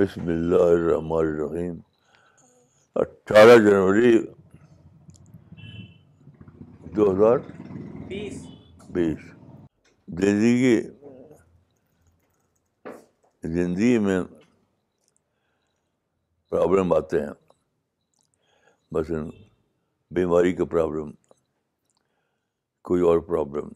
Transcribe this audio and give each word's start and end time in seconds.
بسم 0.00 0.20
اللہ 0.20 0.56
الرحمن 0.56 1.18
الرحیم۔ 1.18 1.80
اٹھارہ 2.94 3.58
جنوری 3.58 4.26
دو 6.96 7.12
ہزار 7.12 7.38
بیس۔ 8.88 9.18
زندگی 10.08 10.82
زندگی 13.42 13.98
میں 13.98 14.20
پرابلم 16.48 16.92
آتے 16.92 17.20
ہیں۔ 17.20 17.32
مثلاً 18.92 19.30
بیماری 20.10 20.52
کا 20.52 20.64
پرابلم 20.64 21.12
کوئی 22.82 23.02
اور 23.02 23.18
پرابلم۔ 23.18 23.68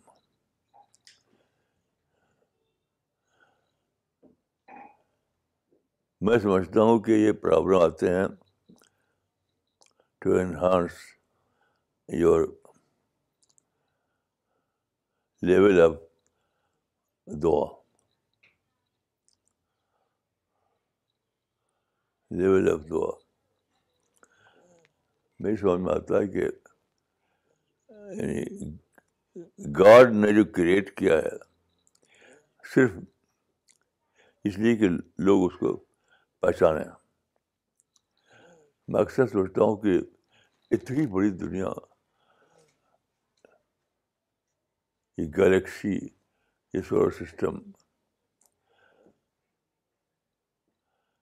میں 6.24 6.38
سمجھتا 6.38 6.82
ہوں 6.82 6.98
کہ 6.98 7.10
یہ 7.10 7.32
پرابلم 7.32 7.78
آتے 7.78 8.08
ہیں 8.08 8.26
to 10.18 10.34
enhance 10.34 10.92
your 12.08 12.46
level 15.42 15.80
of 15.80 15.92
دعا 17.26 17.66
لیول 22.30 22.70
آف 22.70 22.80
دعا 22.90 23.10
میری 25.40 25.56
سمجھ 25.56 25.80
میں 25.80 25.94
آتا 25.94 26.18
ہے 26.18 26.26
کہ 26.26 26.46
یعنی 28.20 28.44
گاڈ 29.78 30.12
نے 30.12 30.32
جو 30.32 30.44
کریٹ 30.44 30.96
کیا 30.96 31.14
ہے، 31.14 31.36
صرف 32.74 32.90
اس 34.44 34.58
لیے 34.58 34.76
کہ 34.76 34.88
لوگ 35.18 35.52
اس 35.52 35.58
کو 35.60 35.83
پہچانیں۔ 36.44 36.90
میں 38.88 39.00
اکثر 39.00 39.26
سوچتا 39.26 39.62
ہوں 39.64 39.76
کہ 39.76 39.98
اتنی 40.70 41.06
بڑی 41.06 41.30
دنیا، 41.30 41.68
یہ 45.18 45.30
گلیکسی 45.38 45.98
یہ 46.72 46.82
سولر 46.88 47.10
سسٹم، 47.10 47.58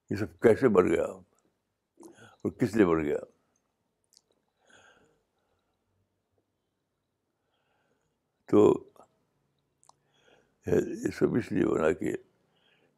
یہ 0.09 0.15
سب 0.15 0.39
کیسے 0.41 0.67
بڑھ 0.69 0.87
گیا 0.87 1.03
اور 1.03 2.51
کس 2.51 2.75
لیے 2.75 2.85
بڑھ 2.85 3.03
گیا؟ 3.03 3.19
تو 8.49 8.61
یہ 10.65 11.11
سب 11.17 11.35
اس 11.35 11.51
لیے 11.51 11.65
بنا 11.65 11.91
کہ 11.91 12.13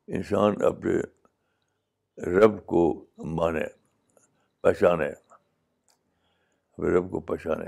انسان 0.07 0.51
اپنے 0.65 0.95
رب 2.17 2.65
کو 2.65 3.05
مانے، 3.17 3.65
پہچانے۔ 4.61 5.07
اپنے 6.71 6.89
رب 6.89 7.11
کو 7.11 7.19
پہچانے۔ 7.19 7.65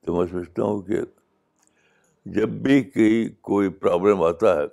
تو 0.00 0.16
میں 0.16 0.26
سوچتا 0.26 0.62
ہوں 0.62 0.82
کہ 0.82 0.96
جب 2.24 2.48
بھی 2.48 2.84
کہیں 2.84 3.42
کوئی 3.42 3.68
پرابلم 3.68 4.22
آتا 4.22 4.54
ہے، 4.54 4.68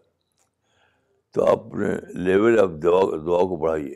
تو 1.31 1.45
آپ 1.45 1.59
اپنے 1.59 2.13
لیول 2.13 2.59
آف 2.59 2.69
دعا 2.83 3.01
دعا 3.01 3.39
کو 3.39 3.55
بڑھائیے۔ 3.55 3.95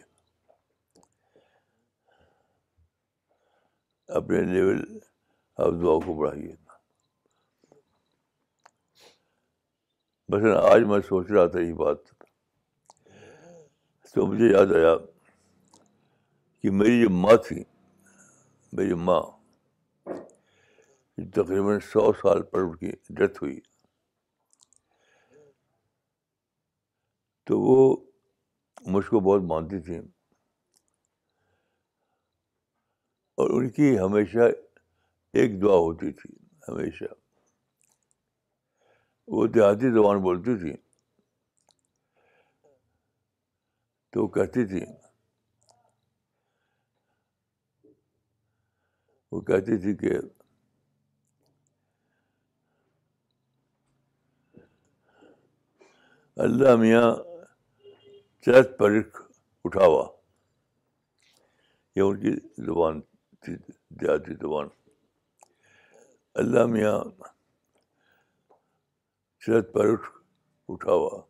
اپنے 4.08 4.42
لیول 4.42 5.00
آف 5.58 5.72
دعا 5.82 6.06
کو 6.06 6.14
بڑھائیے۔ 6.14 6.65
بس 10.30 10.44
آج 10.72 10.82
میں 10.82 11.00
سوچ 11.00 11.32
رہا 11.32 11.48
تھا 11.48 11.60
یہ 11.60 11.74
بات 11.74 11.98
تو 14.16 14.26
مجھے 14.26 14.46
یاد 14.46 14.66
آیا 14.76 14.96
کہ 16.62 16.72
میری 16.72 17.02
جو 17.02 17.10
ماں 17.10 17.36
تھی، 17.48 17.64
میری 18.74 18.94
ماں 18.94 19.22
تقریباً 21.16 21.80
سو 21.80 22.14
سال 22.14 22.44
پر 22.44 22.60
ان 22.60 22.76
کی 22.76 22.92
ڈیتھ 23.10 23.44
ہوئی۔ 23.44 23.60
تو 27.44 27.60
وہ 27.60 28.06
مجھ 28.82 29.06
کو 29.06 29.20
بہت 29.20 29.42
مانتی 29.42 29.80
تھیں۔ 29.80 30.02
اور 33.38 33.50
ان 33.50 33.70
کی 33.70 34.00
ہمیشہ 34.00 34.40
ایک 35.34 35.62
دعا 35.62 35.76
ہوتی 35.76 36.12
تھی، 36.12 36.46
ہمیشہ۔ 36.68 37.25
وہ 39.28 39.48
دیہاتی 39.48 39.92
زبان 39.92 40.22
بولتی 40.22 40.60
تھی۔ 40.60 40.78
تو 44.10 44.24
وہ 44.24 44.28
کہتی 44.28 44.66
تھی۔ 44.66 44.86
وہ 49.32 49.42
کہتی 49.42 49.78
تھی 49.78 49.96
کہ 49.98 50.18
اللہ 56.36 56.76
میاں 56.76 57.16
چرت 58.42 58.78
پرکھ 58.80 59.22
اٹھاوا۔ 59.64 60.18
یہ 61.96 62.02
ان 62.02 62.20
کی 62.20 62.48
زبان 62.58 63.02
تھی، 63.40 63.56
دیہاتی 63.90 64.34
زبان۔ 64.34 64.68
اللہ 66.34 66.66
میاں 66.66 67.04
چرت 69.46 69.74
پرکھ 69.74 70.18
اٹھاوا۔ 70.68 71.22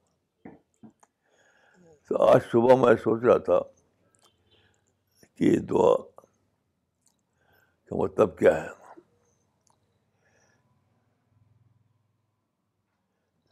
تو 2.08 2.24
آج 2.24 2.42
صبح 2.52 2.86
میں 2.86 2.96
سوچ 2.96 3.24
رہا 3.24 3.38
تھا 3.38 3.60
کہ 5.36 5.44
یہ 5.44 5.60
دعا 5.60 5.98
کا 7.86 7.96
مطلب 7.96 8.38
کیا 8.38 8.64
ہے؟ 8.64 8.70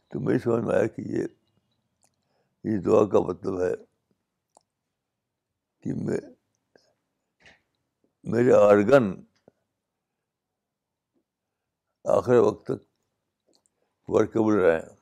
تو 0.08 0.20
میری 0.20 0.38
سمجھ 0.38 0.64
میں 0.64 0.74
آیا 0.74 0.86
کہ 0.86 1.00
یہ 1.00 1.26
یہ 2.64 2.78
دعا 2.78 3.06
کا 3.06 3.20
مطلب 3.20 3.60
ہے 3.60 3.74
کہ 5.80 5.94
میں، 5.94 6.20
میرے 8.24 8.52
آرگن 8.52 9.24
آخر 12.04 12.34
وقت 12.34 12.64
تک 12.64 12.93
ورکیبل 14.08 14.60
رہے۔ 14.60 14.76
ہیں 14.76 14.96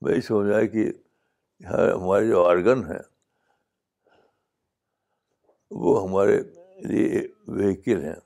میں 0.00 0.20
سمجھ 0.20 0.52
آیا 0.52 0.66
کہ 0.66 0.92
ہمارے 1.94 2.28
جو 2.28 2.44
آرگن 2.48 2.84
ہیں 2.84 3.02
وہ 5.70 6.08
ہمارے 6.08 6.40
لیے 6.88 7.28
وہیکل 7.48 8.04
ہیں 8.04 8.20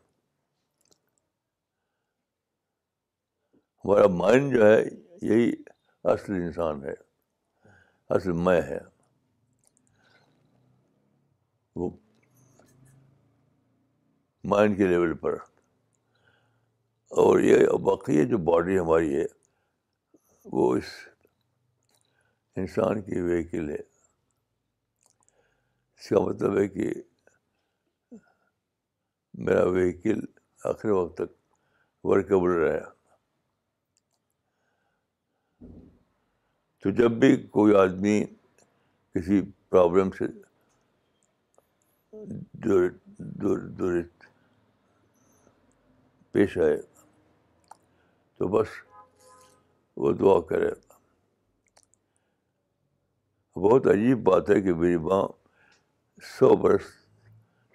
ہمارا 3.84 4.06
مائنڈ 4.06 4.54
جو 4.54 4.66
ہے، 4.66 4.84
یہی 5.22 5.52
اصل 6.04 6.32
انسان 6.32 6.84
ہے، 6.84 6.94
اصل 8.08 8.32
میں 8.32 8.62
ہے۔ 8.62 8.78
وہ 11.76 11.90
مائنڈ 14.44 14.76
کے 14.76 14.86
لیول 14.86 15.16
پر۔ 15.16 15.55
اور 17.08 17.40
یہ 17.40 17.66
باقی 17.66 18.26
جو 18.26 18.38
باڈی 18.38 18.78
ہماری 18.78 19.16
ہے، 19.16 19.24
وہ 20.44 20.76
اس 20.76 20.84
انسان 22.56 23.02
کی 23.02 23.20
وہیکل 23.20 23.70
ہے۔ 23.70 23.82
اس 25.98 26.08
کا 26.08 26.20
مطلب 26.20 26.58
ہے 26.58 26.68
کہ 26.68 26.94
میرا 29.34 29.66
وہیکل 29.66 30.20
آخر 30.64 30.88
وقت 30.88 31.16
تک 31.16 31.30
ورکیبل 32.04 32.50
رہے۔ 32.50 32.80
تو 36.78 36.90
جب 36.90 37.10
بھی 37.10 37.46
کوئی 37.46 37.74
آدمی 37.74 38.24
کسی 39.14 39.42
پرابلم 39.68 40.10
سے 40.10 40.24
پیش 46.32 46.58
آئے 46.58 46.95
تو 48.36 48.48
بس 48.48 48.68
وہ 49.96 50.12
دعا 50.12 50.40
کرے۔ 50.40 50.70
بہت 53.60 53.86
عجیب 53.86 54.22
بات 54.22 54.50
ہے 54.50 54.60
کہ 54.60 54.74
میری 54.74 54.96
ماں 54.96 55.28
سو 56.22 56.56
برس، 56.56 56.82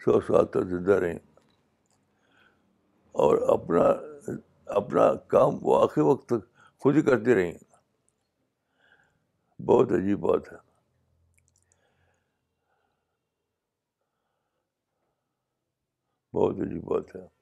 سو 0.06 0.22
سال 0.22 0.46
تک 0.46 0.64
زندہ 0.70 0.92
رہیں 0.92 1.20
اور 3.12 3.38
اپنا 3.50 3.84
اپنا 4.66 5.14
کام 5.16 5.54
وہ 5.62 5.84
آخر 5.84 6.02
وقت 6.02 6.26
تک 6.30 6.54
خود 6.80 6.96
ہی 6.96 7.02
کرتی 7.02 7.36
رہیں 7.36 7.54
بہت 9.66 9.92
عجیب 9.92 10.20
بات 10.20 10.54
ہے۔ 10.54 10.58
بہت 16.34 16.56
عجیب 16.56 16.84
بات 16.84 17.16
ہے۔ 17.16 17.41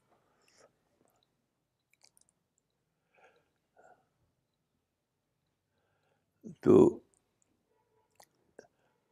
تو 6.59 6.99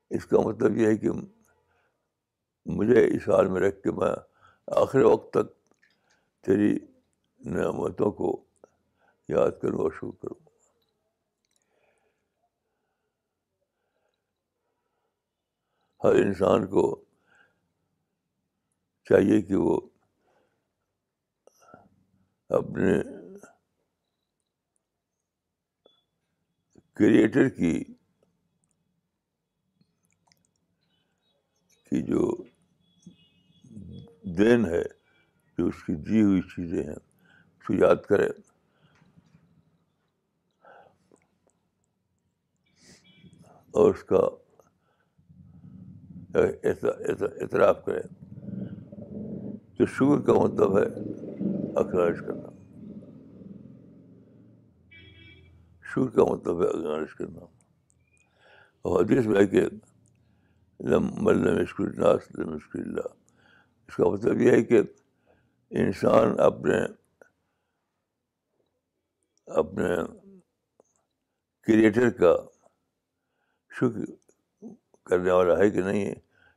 اس 0.09 0.25
کا 0.25 0.37
مطلب 0.39 0.77
یہ 0.77 0.87
ہے 0.87 0.97
کہ 0.97 1.09
مجھے 2.65 3.05
اس 3.07 3.29
حال 3.29 3.47
میں 3.47 3.61
رکھ 3.61 3.83
کے 3.83 3.91
میں 3.91 4.11
آخر 4.67 4.99
وقت 4.99 5.33
تک 5.33 5.73
تیری 6.43 6.77
نعمتوں 7.41 8.11
کو 8.11 8.43
یاد 9.29 9.51
کروں 9.61 9.79
اور 9.79 9.91
شکر 9.91 10.11
کروں۔ 10.21 10.45
ہر 16.03 16.15
انسان 16.15 16.67
کو 16.67 17.05
چاہیے 19.09 19.41
کہ 19.41 19.55
وہ 19.55 19.81
اپنے 22.49 23.16
کریٹر 26.97 27.49
کی 27.49 27.73
کی 31.91 32.01
جو 32.01 32.21
دین 34.37 34.65
ہے، 34.65 34.81
جو 35.57 35.67
اس 35.67 35.83
کی 35.83 35.95
دی 35.95 36.21
ہوئی 36.21 36.41
چیزیں 36.55 36.83
ہیں، 36.83 36.93
اس 36.93 37.67
کو 37.67 37.73
یاد 37.73 37.99
کرے 38.09 38.27
اور 43.73 43.93
اس 43.93 44.03
کا 44.03 44.25
اعتراف 46.33 47.85
کرے 47.85 48.01
تو 49.77 49.85
شکر 49.85 50.21
کا 50.25 50.33
مطلب 50.33 50.77
ہے 50.77 50.87
اخراج 51.79 52.15
کرنا۔ 52.27 52.56
شکر 55.87 56.15
کا 56.15 56.23
مطلب 56.23 56.61
ہے 56.61 56.67
اخراج 56.67 57.13
کرنا 57.13 57.45
اور 58.81 59.03
حدیث 59.03 59.25
میں 59.25 59.45
کہ 59.45 59.65
مشکل 60.99 61.83
الناس 61.83 62.39
مشکل 62.39 62.79
اللہ۔ 62.79 63.07
اس 63.89 63.95
کا 63.95 64.09
مطلب 64.09 64.41
یہ 64.41 64.51
ہے 64.51 64.63
کہ 64.63 64.81
انسان 65.69 66.39
اپنے 66.39 66.77
اپنے 69.45 69.95
کریٹر 71.67 72.09
کا 72.09 72.35
شکر 73.71 74.05
کرنے 75.03 75.31
والا 75.31 75.57
ہے 75.57 75.69
کہ 75.69 75.81
نہیں 75.81 76.05
ہے 76.05 76.13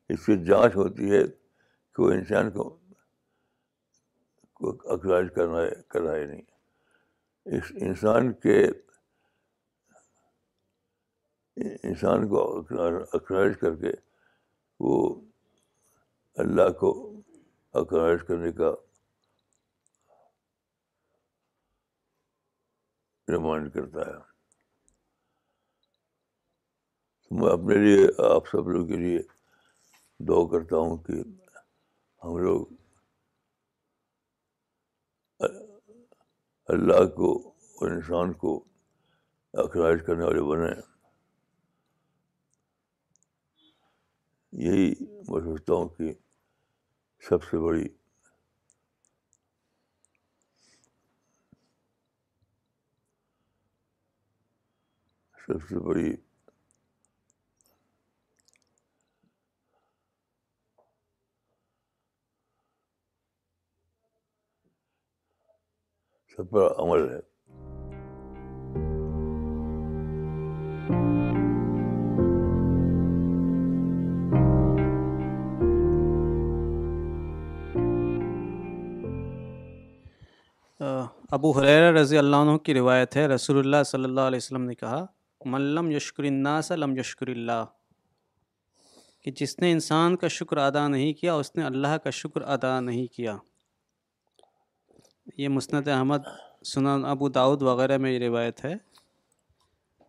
اس 0.08 0.26
کی 0.26 0.44
جانچ 0.44 0.76
ہوتی 0.76 1.10
ہے 1.10 1.22
کہ 1.94 2.02
وہ 2.02 2.10
انسان 2.10 2.50
کو 2.50 2.78
اخراج 4.84 5.26
کرنا 5.34 5.62
ہے، 5.62 5.70
کر 5.88 6.00
رہا 6.00 6.16
ہے 6.16 6.26
نہیں۔ 6.26 6.42
اس 7.44 7.72
انسان 7.74 8.32
کے 8.32 8.66
انسان 11.56 12.29
کو 12.29 12.58
اخراج 13.12 13.52
کر 13.61 13.76
کے 13.76 13.93
وہ 14.81 15.20
اللہ 16.37 16.70
کو 16.70 17.20
اخراج 17.73 18.19
کرنے 18.29 18.52
کا 18.52 18.75
ریمائنڈ 23.29 23.73
کرتا 23.73 24.00
ہے۔ 24.00 24.31
میں 27.31 27.52
اپنے 27.52 27.75
لیے 27.75 28.31
آپ 28.35 28.49
سب 28.49 28.69
لوگوں 28.69 28.87
کے 28.87 28.97
لیے 28.97 29.19
دعا 30.19 30.50
کرتا 30.50 30.76
ہوں 30.76 30.97
کہ 30.97 31.12
ہم 32.25 32.38
لوگ 32.38 32.67
اللہ 36.69 37.06
کو 37.06 37.49
اور 37.49 37.91
انسان 37.91 38.32
کو 38.32 38.64
اخراج 39.52 39.99
کرنے 40.06 40.25
والے 40.25 40.43
بنے 40.43 41.00
یہی 44.52 44.94
میں 45.29 45.41
سوچتا 45.41 45.75
ہوں 45.75 45.88
کہ 45.88 46.12
سب 47.23 47.44
سے 47.44 47.58
بڑی 47.58 47.88
سب 55.38 55.69
سے 55.69 55.79
بڑی 55.79 56.12
سب 66.38 66.50
پر 66.50 66.73
عمل 66.79 67.08
ہے۔ 67.11 67.20
ابو 81.30 81.50
حریر 81.50 81.92
رضی 81.92 82.18
اللہ 82.18 82.36
عنہ 82.36 82.56
کی 82.56 82.74
روایت 82.74 83.16
ہے، 83.16 83.26
رسول 83.26 83.58
اللہ 83.58 83.82
صلی 83.86 84.04
اللہ 84.04 84.20
علیہ 84.20 84.36
وسلم 84.36 84.64
نے 84.64 84.74
کہا 84.74 85.06
ملم 85.44 85.90
یشکر 85.90 86.22
الناس 86.22 86.70
لم 86.70 86.98
یشکر 86.98 87.26
اللہ. 87.28 87.64
کہ 89.22 89.30
جس 89.30 89.58
نے 89.58 89.72
انسان 89.72 90.16
کا 90.16 90.28
شکر 90.28 90.56
ادا 90.56 90.88
نہیں 90.88 91.12
کیا، 91.12 91.34
اس 91.34 91.56
نے 91.56 91.64
اللہ 91.64 91.96
کا 92.04 92.10
شکر 92.10 92.40
ادا 92.42 92.80
نہیں 92.80 93.06
کیا۔ 93.06 93.36
یہ 95.36 95.48
مسند 95.48 95.88
احمد، 95.88 96.18
سنن 96.64 97.04
ابو 97.04 97.28
داود 97.28 97.62
وغیرہ 97.62 97.98
میں 97.98 98.12
یہ 98.12 98.18
روایت 98.18 98.64
ہے۔ 98.64 98.74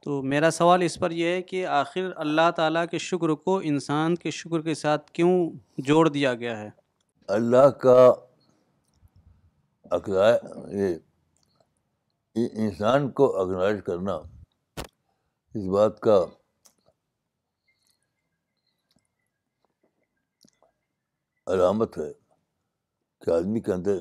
تو 0.04 0.22
میرا 0.22 0.52
سوال 0.52 0.82
اس 0.82 1.00
پر 1.00 1.12
یہ 1.12 1.26
ہے 1.26 1.42
کہ 1.42 1.66
آخر 1.66 2.12
اللہ 2.16 2.52
تعالیٰ 2.56 2.86
کے 2.92 2.98
شکر 2.98 3.30
کو 3.30 3.62
انسان 3.64 4.16
کے 4.16 4.32
شکر 4.32 4.62
کے 4.62 4.74
ساتھ 4.74 5.12
کیوں 5.12 5.50
جوڑ 5.78 6.10
دیا 6.10 6.34
گیا 6.34 6.60
ہے؟ 6.60 6.70
اللہ 7.28 7.68
کا 7.68 8.14
یہ 10.68 10.96
انسان 12.36 13.12
کو 13.12 13.42
اگنائز 13.42 13.84
کرنا 13.86 14.14
اس 15.54 15.68
بات 15.74 16.00
کا 16.00 16.26
علامت 21.48 21.98
ہے 21.98 22.14
کہ 23.22 23.30
آدمی 23.30 23.60
کے 23.60 23.74
اندر 23.74 23.98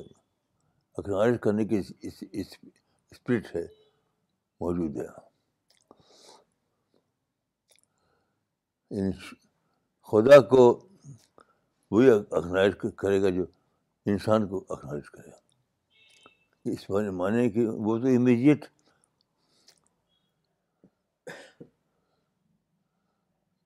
اکنالج 0.97 1.37
کرنے 1.41 1.65
کی 1.65 1.81
اسپرٹ 2.31 3.55
ہے، 3.55 3.67
موجود 4.61 4.97
ہے۔ 4.97 5.31
یعنی 8.91 9.11
خدا 10.03 10.41
کو 10.41 10.87
وہی 11.91 12.09
اکنالج 12.09 12.75
کرے 12.97 13.21
گا 13.21 13.29
جو 13.29 13.43
انسان 14.05 14.47
کو 14.47 14.65
اکنالج 14.69 15.09
کرے 15.09 15.31
گا۔ 15.31 15.40
اس 16.65 16.89
معنی 16.89 17.49
کہ 17.49 17.65
وہ 17.67 17.97
تو 17.97 18.07
امیجیٹ 18.07 18.65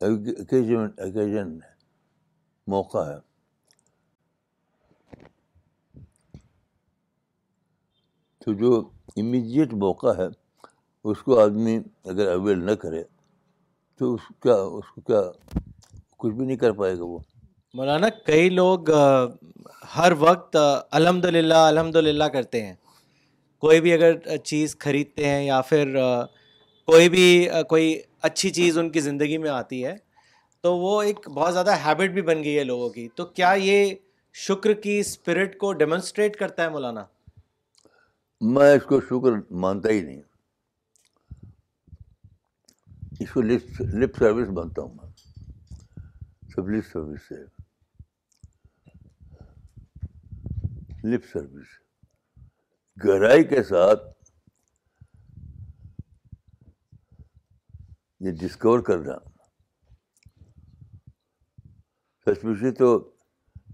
اکیجن 0.01 1.57
موقع 2.67 3.03
ہے۔ 3.09 3.17
تو 8.39 8.53
جو 8.53 8.71
امیجیٹ 9.17 9.73
موقع 9.73 10.13
ہے، 10.17 10.27
اس 11.03 11.21
کو 11.23 11.39
آدمی 11.39 11.77
اگر 12.05 12.31
اویل 12.31 12.63
نہ 12.65 12.71
کرے، 12.71 13.03
تو 13.97 14.13
اس 14.13 14.21
کیا 14.41 14.55
اس 14.55 14.87
کو 14.95 15.01
کیا 15.01 15.21
کچھ 16.17 16.33
بھی 16.33 16.45
نہیں 16.45 16.57
کر 16.57 16.71
پائے 16.71 16.97
گا 16.97 17.03
وہ۔ 17.03 17.19
مولانا، 17.73 18.09
کئی 18.25 18.49
لوگ 18.49 18.91
ہر 19.95 20.11
وقت 20.19 20.57
الحمد 20.91 21.25
للہ 21.25 21.61
الحمد 21.73 21.95
للہ 21.95 22.23
کرتے 22.23 22.65
ہیں۔ 22.65 22.75
کوئی 23.65 23.79
بھی 23.81 23.93
اگر 23.93 24.35
چیز 24.37 24.77
خریدتے 24.79 25.25
ہیں 25.25 25.43
یا 25.45 25.59
پھر 25.61 25.95
کوئی 26.87 27.07
بھی 27.09 27.27
کوئی 27.69 28.01
اچھی 28.21 28.49
چیز 28.49 28.77
ان 28.77 28.89
کی 28.89 28.99
زندگی 28.99 29.37
میں 29.37 29.49
آتی 29.49 29.83
ہے، 29.85 29.95
تو 30.63 30.75
وہ 30.77 31.01
ایک 31.01 31.29
بہت 31.29 31.53
زیادہ 31.53 31.75
ہیبٹ 31.85 32.09
بھی 32.09 32.21
بن 32.21 32.43
گئی 32.43 32.57
ہے 32.57 32.63
لوگوں 32.63 32.89
کی۔ 32.89 33.07
تو 33.15 33.25
کیا 33.25 33.51
یہ 33.57 33.95
شکر 34.33 34.73
کی 34.73 34.99
اسپرٹ 34.99 35.57
کو 35.57 35.71
ڈیمونسٹریٹ 35.73 36.35
کرتا 36.35 36.63
ہے 36.63 36.69
مولانا؟ 36.69 37.03
میں 38.41 38.71
اس 38.73 38.83
کو 38.83 38.99
شکر 39.01 39.31
مانتا 39.53 39.89
ہی 39.89 40.01
نہیں 40.01 40.21
اس 43.19 43.31
کو 43.31 43.41
لپ 43.41 44.17
سروس 44.19 44.47
مانتا 44.49 44.81
ہوں 44.81 44.93
میں۔ 44.93 45.11
سب 46.55 46.69
لپ 46.69 46.85
سروس 46.91 47.27
سے 47.29 47.43
لپ 51.09 51.25
سروس 51.33 51.84
گہرائی 53.03 53.43
کے 53.43 53.63
ساتھ 53.63 54.03
یہ 58.19 58.31
ڈسکور 58.31 58.79
کرنا۔ 58.79 59.17
سچ 62.25 62.41
پوچھے 62.41 62.71
تو 62.71 63.15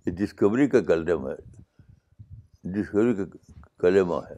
یہ 0.05 0.11
ڈسکوری 0.11 0.67
کا 0.67 0.81
کلم 0.81 1.27
ہے۔ 1.27 1.35
ڈسکوری 2.63 3.15
کا 3.15 3.23
کلمہ 3.79 4.15
ہے۔ 4.29 4.35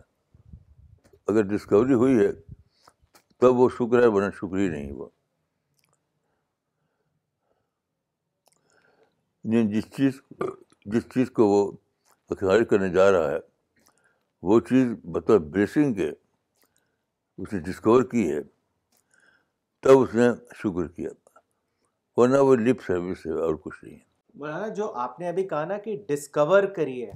اگر 1.28 1.42
ڈسکوری 1.42 1.94
ہوئی 1.94 2.16
ہے، 2.16 2.32
تب 3.38 3.56
وہ 3.56 3.70
شکر 3.70 4.02
ہے، 4.02 4.08
ورنہ 4.08 4.32
شکر 4.36 4.58
ہی 4.58 4.70
نہیں 4.70 4.92
ہوا۔ 4.92 5.10
یعنی 9.44 9.74
جس 9.74 9.84
چیز 9.84 10.22
جس 10.86 11.04
چیز 11.04 11.32
کو 11.32 11.48
وہ 11.48 11.72
اختیار 12.30 12.64
کرنے 12.64 12.90
جا 12.90 13.12
رہا 13.12 13.32
ہے 13.32 13.53
وہ 14.44 14.60
چیز 14.60 14.88
بطور 15.04 15.40
بلیسنگ 15.40 15.94
کے 15.94 16.10
اس 17.38 17.54
نے 17.54 17.60
ڈسکور 17.60 18.04
کی 18.04 18.32
ہے 18.32 18.42
تب 19.82 20.00
اس 20.00 20.16
نے 20.16 20.30
شکر 20.56 20.88
کیا۔ 20.88 21.10
ورنہ 22.16 22.38
وہ 22.38 22.56
لپ 22.56 22.82
سروس 22.82 23.26
ہے 23.26 23.32
اور 23.32 23.56
کچھ 23.56 23.84
نہیں 23.84 23.96
ہے۔ 23.96 24.04
مولانا 24.36 24.68
جو 24.68 24.92
آپ 24.94 25.20
نے 25.20 25.28
ابھی 25.28 25.48
کہا 25.48 25.66
نا 25.66 25.78
کہ 25.78 26.04
ڈسکور 26.08 26.64
کری 26.64 27.06
ہے 27.06 27.12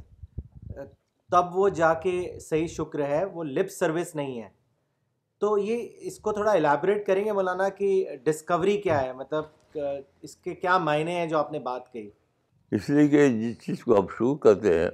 تب 1.31 1.45
وہ 1.53 1.69
جا 1.69 1.93
کے 1.93 2.39
صحیح 2.41 2.67
شکر 2.67 3.05
ہے 3.05 3.25
وہ 3.25 3.43
لپ 3.43 3.71
سروس 3.71 4.15
نہیں 4.15 4.41
ہے۔ 4.41 4.49
تو 5.37 5.57
یہ 5.57 5.87
اس 5.97 6.19
کو 6.19 6.31
تھوڑا 6.31 6.51
الیبریٹ 6.51 7.07
کریں 7.07 7.25
گے 7.25 7.31
مولانا 7.31 7.69
کہ 7.69 8.17
ڈسکوری 8.23 8.81
کیا 8.81 9.01
ہے؟ 9.03 9.13
مطلب 9.13 9.77
اس 10.21 10.35
کے 10.35 10.55
کیا 10.55 10.77
معنی 10.77 11.11
ہیں 11.11 11.25
جو 11.25 11.37
آپ 11.37 11.51
نے 11.51 11.59
بات 11.59 11.93
کہی؟ 11.93 12.09
اس 12.71 12.89
لیے 12.89 13.07
کہ 13.07 13.29
جس 13.29 13.65
چیز 13.65 13.83
کو 13.83 13.97
آپ 13.97 14.11
شروع 14.17 14.35
کرتے 14.35 14.79
ہیں 14.79 14.89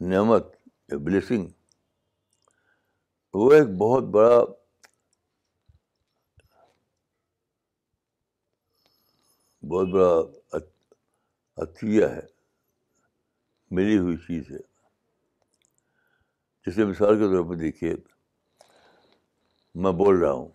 نعمت 0.00 0.46
بلیسنگ 0.88 1.48
وہ 3.34 3.52
ایک 3.52 3.68
بہت 3.78 4.04
بڑا 4.04 4.40
بہت 9.62 9.88
بڑا 9.88 10.10
عطیہ 11.56 12.04
ہے، 12.04 12.26
ملی 13.70 13.98
ہوئی 13.98 14.16
چیز 14.16 14.50
ہے۔ 14.50 14.62
جیسے 16.66 16.84
مثال 16.84 17.14
کے 17.18 17.24
طور 17.24 17.48
پر 17.48 17.54
دیکھیے، 17.54 17.94
میں 19.74 19.92
بول 19.92 20.20
رہا 20.20 20.32
ہوں۔ 20.32 20.48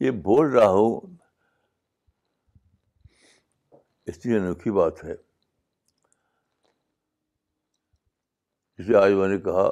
یہ 0.00 0.10
بول 0.10 0.46
رہا 0.52 0.68
ہوں 0.68 1.16
اتنی 4.06 4.36
انوکھی 4.36 4.70
بات 4.70 5.04
ہے۔ 5.04 5.25
جسے 8.78 8.96
آج 8.96 9.12
میں 9.12 9.28
نے 9.28 9.38
کہا 9.38 9.68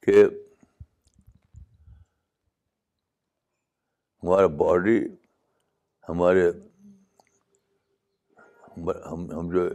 کہ 0.00 0.24
ہمارا 4.22 4.46
باڈی 4.46 4.98
ہمارے 6.08 6.50
ہم 9.12 9.30
ہم 9.30 9.50
جو 9.50 9.68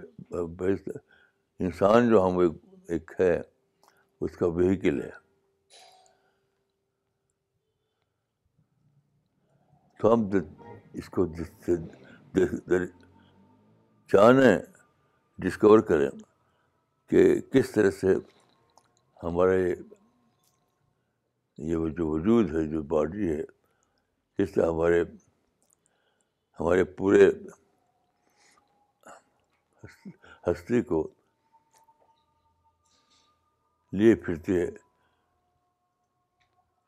انسان 1.59 2.09
جو 2.09 2.27
ہم 2.27 2.39
ایک 2.87 3.11
ہے 3.19 3.41
اس 4.21 4.37
کا 4.37 4.45
وہیکل 4.47 5.01
ہے۔ 5.01 5.09
تو 9.99 10.13
ہم 10.13 10.29
اس 10.93 11.09
کو 11.09 11.25
جانیں 14.09 14.57
ڈسکور 15.39 15.79
کریں 15.79 16.09
کہ 17.11 17.41
کس 17.41 17.71
طرح 17.71 17.91
سے 17.91 18.15
ہمارے 19.23 19.75
یہ 21.57 21.75
جو 21.75 22.07
وجود 22.07 22.55
ہے، 22.55 22.67
جو 22.67 22.81
باڈی 22.81 23.31
ہے 23.31 23.43
کس 24.37 24.53
طرح 24.53 24.63
ہمارے 24.63 25.03
ہمارے 26.59 26.83
پورے 26.83 27.31
ہستی 30.47 30.81
کو 30.81 31.13
لیے 33.91 34.15
پھرتی 34.15 34.57
ہے۔ 34.57 34.67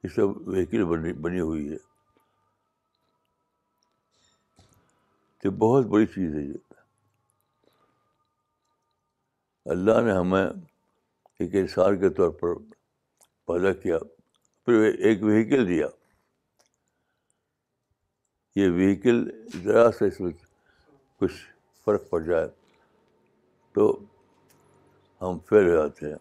یہ 0.03 0.09
سب 0.09 0.47
وہیکل 0.47 0.85
بنی 0.85 1.13
بنی 1.13 1.39
ہوئی 1.39 1.71
ہے۔ 1.71 1.77
تو 5.39 5.51
بہت 5.51 5.85
بڑی 5.85 6.05
چیز 6.05 6.35
ہے 6.35 6.41
یہ۔ 6.41 6.73
اللہ 9.65 10.01
نے 10.01 10.11
ہمیں 10.11 10.74
ایک 11.39 11.55
انسان 11.55 11.99
کے 11.99 12.09
طور 12.09 12.29
پر 12.29 12.55
پیدا 13.45 13.73
کیا، 13.73 13.97
پھر 14.65 14.73
ایک 14.99 15.23
وہیکل 15.23 15.67
دیا۔ 15.67 15.87
یہ 18.55 18.69
وہیکل 18.69 19.47
ذرا 19.63 19.91
سے 19.91 20.07
اس 20.07 20.19
میں 20.19 20.31
کچھ 21.19 21.51
فرق 21.85 22.09
پڑ 22.09 22.21
جائے 22.21 22.47
تو 23.73 23.99
ہم 25.21 25.39
فیل 25.39 25.69
ہو 25.69 25.75
جاتے 25.75 26.09
ہیں۔ 26.09 26.17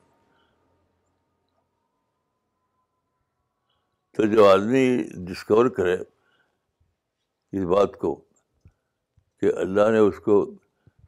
تو 4.10 4.26
جو 4.26 4.48
آدمی 4.48 5.02
ڈسکور 5.02 5.66
کرے 5.66 5.94
اس 7.52 7.64
بات 7.64 7.98
کو 7.98 8.24
کہ 9.40 9.52
اللہ 9.56 9.90
نے 9.92 9.98
اس 9.98 10.20
کو 10.24 10.50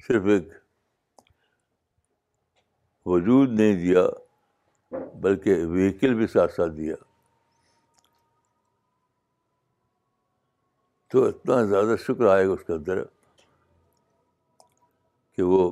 صرف 0.08 0.22
ایک 0.24 0.48
وجود 3.06 3.50
نہیں 3.50 3.72
دیا، 3.72 4.02
بلکہ 5.20 5.66
وہیکل 5.66 6.14
بھی 6.14 6.26
ساتھ 6.26 6.52
ساتھ 6.52 6.72
دیا۔ 6.72 6.94
تو 11.08 11.24
اتنا 11.24 11.64
زیادہ 11.64 11.96
شکر 11.96 12.26
آئے 12.26 12.46
گا 12.46 12.52
اس 12.52 12.64
کے 12.66 12.72
اندر 12.72 13.04
کہ 15.32 15.42
وہ 15.42 15.70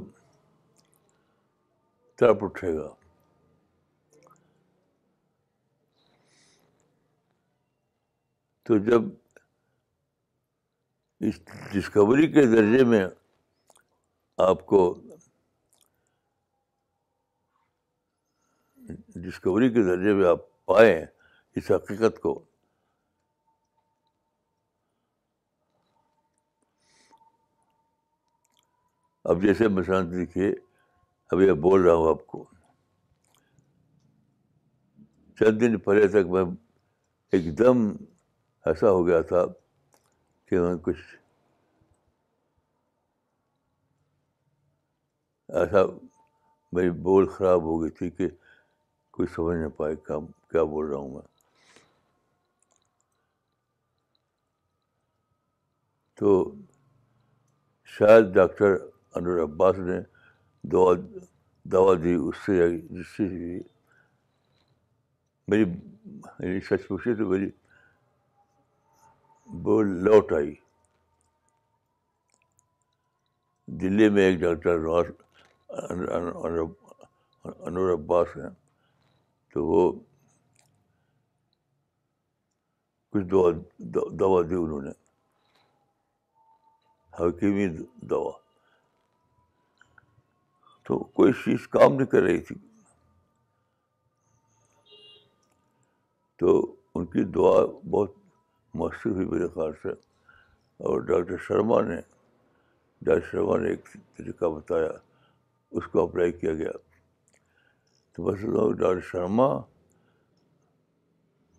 تڑپ 2.17 2.45
اٹھے 2.45 2.75
گا۔ 2.75 2.89
تو 8.63 8.79
جب 8.79 9.03
اس 11.21 11.41
ڈسکوری 11.73 12.33
کے 12.33 12.43
درجے 12.47 12.85
میں 12.85 13.07
آپ 14.37 14.67
کو 14.67 14.95
ڈسکوری 19.25 19.69
کے 19.69 19.83
درجے 19.83 20.15
میں 20.15 20.29
آپ 20.29 20.65
پائیں 20.65 21.07
اس 21.57 21.71
حقیقت 21.71 22.21
کو۔ 22.21 22.45
اب 29.25 29.43
جیسے 29.43 29.69
مثلاً 29.69 30.11
دیکھیے 30.11 30.55
ابھی 31.31 31.51
اب 31.51 31.57
بول 31.57 31.83
رہا 31.83 31.95
ہوں 31.95 32.09
آپ 32.09 32.27
کو۔ 32.27 32.45
چند 35.39 35.61
دن 35.61 35.79
پہلے 35.79 36.09
تک 36.09 36.27
میں 36.27 36.45
ایک 37.33 37.59
دم 37.59 37.89
ایسا 38.65 38.91
ہو 38.91 39.07
گیا 39.07 39.21
تھا 39.21 39.45
کہ 40.47 40.61
میں 40.61 40.77
کچھ 40.77 41.17
ایسا 45.49 45.79
میری 46.73 46.91
بول 46.91 47.29
خراب 47.29 47.63
ہو 47.63 47.83
گئی 47.83 47.91
تھی 47.91 48.11
کہ 48.11 48.29
کوئی 49.15 49.29
سمجھ 49.35 49.57
نہ 49.57 49.69
پائے 49.69 49.97
کیا 49.97 50.17
کیا 50.51 50.63
بول 50.65 50.87
رہا 50.87 50.97
ہوں 50.97 51.15
میں؟ 51.15 51.23
تو 56.15 56.55
شاید 57.85 58.35
ڈاکٹر 58.35 58.77
انور 59.15 59.43
عباس 59.43 59.79
نے 59.79 60.01
دوا 60.63 60.95
دوا 61.65 61.95
دی، 62.03 62.15
اس 62.15 62.37
سے 62.47 62.79
جس 62.79 63.07
سے 63.17 63.59
میری 65.49 65.65
میری 66.39 66.61
سچ 66.61 66.89
پوچھے 66.89 67.15
تو 67.15 67.29
میری 67.29 67.51
بول 69.47 69.87
لوٹ 70.05 70.33
آئی۔ 70.33 70.55
دلی 73.67 74.09
میں 74.09 74.23
ایک 74.23 74.41
ڈاکٹر 74.41 74.79
انور 77.45 77.93
عباس 77.93 78.37
ہیں۔ 78.37 78.64
تو 79.55 79.67
وہ 79.67 79.93
کچھ 83.11 83.25
دوا 83.25 83.53
دوا 84.19 84.43
دی 84.43 84.55
انہوں 84.55 84.83
نے۔ 84.83 84.91
حکیمی 87.21 87.85
دوا 87.97 88.33
تو 90.83 90.99
کوئی 90.99 91.33
چیز 91.33 91.69
کام 91.69 91.95
نہیں 91.95 92.07
کر 92.07 92.23
رہی 92.23 92.41
تھی۔ 92.41 92.57
تو 96.37 96.77
ان 96.95 97.07
کی 97.07 97.25
دعا 97.25 97.67
بہت 97.91 98.13
مؤثر 98.75 99.11
ہوئی 99.11 99.27
میرے 99.27 99.49
خیال 99.49 99.73
سے۔ 99.83 99.89
اور 100.77 101.01
ڈاکٹر 101.01 101.37
شرما 101.37 101.81
نے 101.81 102.01
ڈاکٹر 103.03 103.29
شرما 103.31 103.57
نے 103.57 103.71
ایک 103.71 103.89
طریقہ 104.17 104.45
بتایا، 104.45 104.89
اس 105.71 105.87
کو 105.87 106.09
اپلائی 106.09 106.33
کیا 106.33 106.55
گیا۔ 106.55 106.71
تو 108.15 108.23
بس 108.23 108.41
ڈاکٹر 108.79 109.01
شرما 109.01 109.47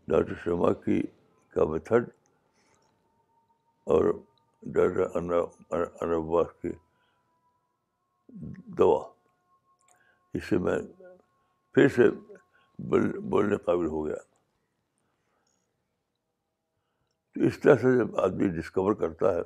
ڈاکٹر 0.07 0.33
شرما 0.43 0.73
کی 0.73 1.03
کا 1.49 1.65
میتھڈ 1.65 2.09
اور 3.83 4.13
ڈاکٹر 4.61 5.17
انباس 6.01 6.47
کی 6.61 6.71
دوا۔ 8.77 9.13
اس 10.33 10.43
سے 10.43 10.57
میں 10.57 10.79
پھر 11.73 11.87
سے 11.87 12.09
بولنے 13.21 13.57
قابل 13.57 13.85
ہو 13.85 14.05
گیا۔ 14.05 14.15
تو 17.33 17.41
اس 17.41 17.59
طرح 17.59 17.75
سے 17.75 17.97
جب 17.97 18.19
آدمی 18.19 18.47
ڈسکور 18.47 18.93
کرتا 18.93 19.33
ہے، 19.33 19.43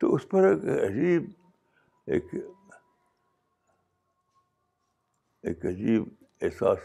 تو 0.00 0.14
اس 0.14 0.28
پر 0.28 0.42
ایک 0.42 0.64
عجیب، 0.64 1.30
ایک 2.06 2.24
ایک 5.46 5.66
عجیب 5.66 6.04
احساس 6.40 6.78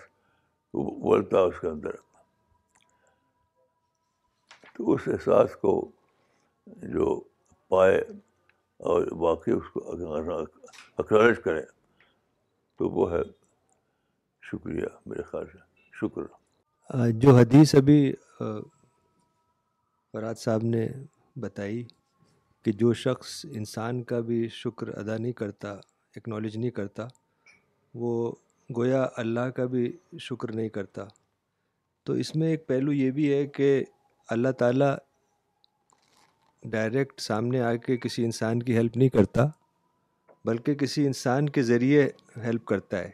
بولتا 0.74 1.40
اس 1.40 1.60
کے 1.60 1.68
اندر۔ 1.68 1.92
تو 4.78 4.92
اس 4.92 5.02
احساس 5.08 5.56
کو 5.56 5.92
جو 6.68 7.24
پائے 7.68 7.98
اور 8.78 9.08
واقعی 9.12 9.54
اس 9.54 9.70
کو 9.74 9.92
اکنالج 10.98 11.40
کرے 11.44 11.62
تو 12.78 12.90
وہ 12.90 13.12
ہے۔ 13.12 13.22
شکریہ 14.42 14.86
میرے 15.06 15.24
خیال 15.24 15.46
سے۔ 15.46 15.58
شکر۔ 15.94 16.22
جو 17.12 17.36
حدیث 17.36 17.76
ابھی 17.76 18.14
فراد 20.12 20.36
صاحب 20.36 20.64
نے 20.64 20.88
بتائی 21.36 21.86
کہ 22.64 22.72
جو 22.72 22.94
شخص 22.94 23.46
انسان 23.52 24.04
کا 24.04 24.20
بھی 24.20 24.48
شکر 24.48 24.88
ادا 24.88 25.18
نہیں 25.18 25.34
کرتا 25.34 25.72
اکنالج 26.16 26.58
نہیں 26.58 26.72
کرتا، 26.72 27.08
وہ 27.94 28.36
گویا 28.76 29.08
اللہ 29.18 29.40
کا 29.40 29.66
بھی 29.66 29.98
شکر 30.20 30.52
نہیں 30.52 30.70
کرتا۔ 30.70 31.06
تو 32.04 32.14
اس 32.14 32.36
میں 32.36 32.48
ایک 32.48 32.68
پہلو 32.68 32.92
یہ 32.92 33.12
بھی 33.12 33.34
ہے 33.34 33.48
کہ 33.48 33.84
اللہ 34.30 34.50
تعالیٰ 34.50 34.96
ڈائریکٹ 36.64 37.20
سامنے 37.20 37.62
آ 37.62 37.76
کے 37.76 37.98
کسی 37.98 38.26
انسان 38.26 38.64
کی 38.64 38.78
ہیلپ 38.78 38.98
نہیں 38.98 39.10
کرتا، 39.10 39.46
بلکہ 40.46 40.76
کسی 40.76 41.08
انسان 41.08 41.50
کے 41.50 41.64
ذریعے 41.64 42.10
ہیلپ 42.38 42.66
کرتا 42.66 42.98
ہے۔ 42.98 43.12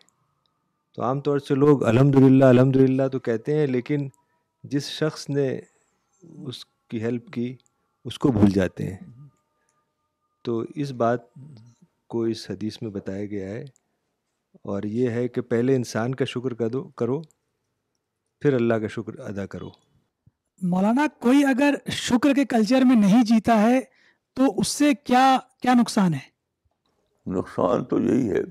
تو 0.96 1.04
عام 1.04 1.22
طور 1.22 1.40
سے 1.40 1.56
لوگ 1.56 1.84
الحمد 1.84 2.16
للہ 2.16 2.46
الحمد 2.46 2.76
للہ 2.76 3.08
تو 3.08 3.20
کہتے 3.20 3.56
ہیں، 3.56 3.68
لیکن 3.68 4.10
جس 4.64 4.90
شخص 4.90 5.30
نے 5.30 5.60
اس 6.22 6.66
کی 6.66 7.02
ہیلپ 7.02 7.30
کی، 7.30 7.56
اس 8.06 8.20
کو 8.20 8.32
بھول 8.32 8.50
جاتے 8.50 8.84
ہیں۔ 8.84 8.98
تو 10.42 10.64
اس 10.76 10.92
بات 10.92 11.20
کو 12.08 12.24
اس 12.24 12.52
حدیث 12.52 12.82
میں 12.82 12.92
بتایا 12.92 13.26
گیا 13.26 13.50
ہے 13.50 13.66
اور 14.68 14.84
یہ 14.84 15.10
ہے 15.10 15.28
کہ 15.28 15.42
پہلے 15.42 15.76
انسان 15.76 16.16
کا 16.16 16.26
شکر 16.26 16.54
کر 16.54 16.70
دو 16.70 16.84
کرو 16.84 17.22
پھر 18.42 18.54
اللہ 18.54 18.74
کا 18.74 18.88
شکر 18.88 19.20
ادا 19.20 19.46
کرو۔ 19.46 19.70
مولانا 20.62 21.08
کوئی 21.22 21.46
اگر 21.46 21.74
شکر 21.92 22.34
کے 22.34 22.46
کلچر 22.46 22.82
میں 22.82 22.96
نہیں 22.96 23.24
جیتا 23.24 23.62
ہے 23.62 23.80
تو 24.34 24.44
اس 24.58 24.68
سے 24.68 24.94
کیا 24.94 25.38
کیا 25.62 25.74
نقصان 25.74 26.14
ہے؟ 26.14 26.26
نقصان 27.28 27.86
تو 27.86 28.00
یہی 28.00 28.30
ہے 28.30 28.44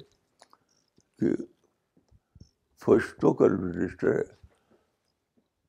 کہ 1.19 1.43
فرشتوں 2.81 3.35
کا 3.35 3.47
رجسٹر 3.47 4.13
ہے 4.19 4.23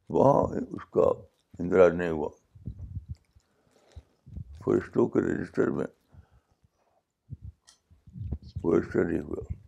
وہاں 0.09 0.43
اس 0.69 0.85
کا 0.91 1.09
اندراج 1.59 1.93
نہیں 1.93 2.09
ہوا۔ 2.09 2.29
فرشتوں 4.65 5.07
کے 5.07 5.19
رجسٹر 5.19 5.69
میں 5.69 5.85
رجسٹر 8.65 9.05
نہیں 9.05 9.21
ہوا۔ 9.21 9.66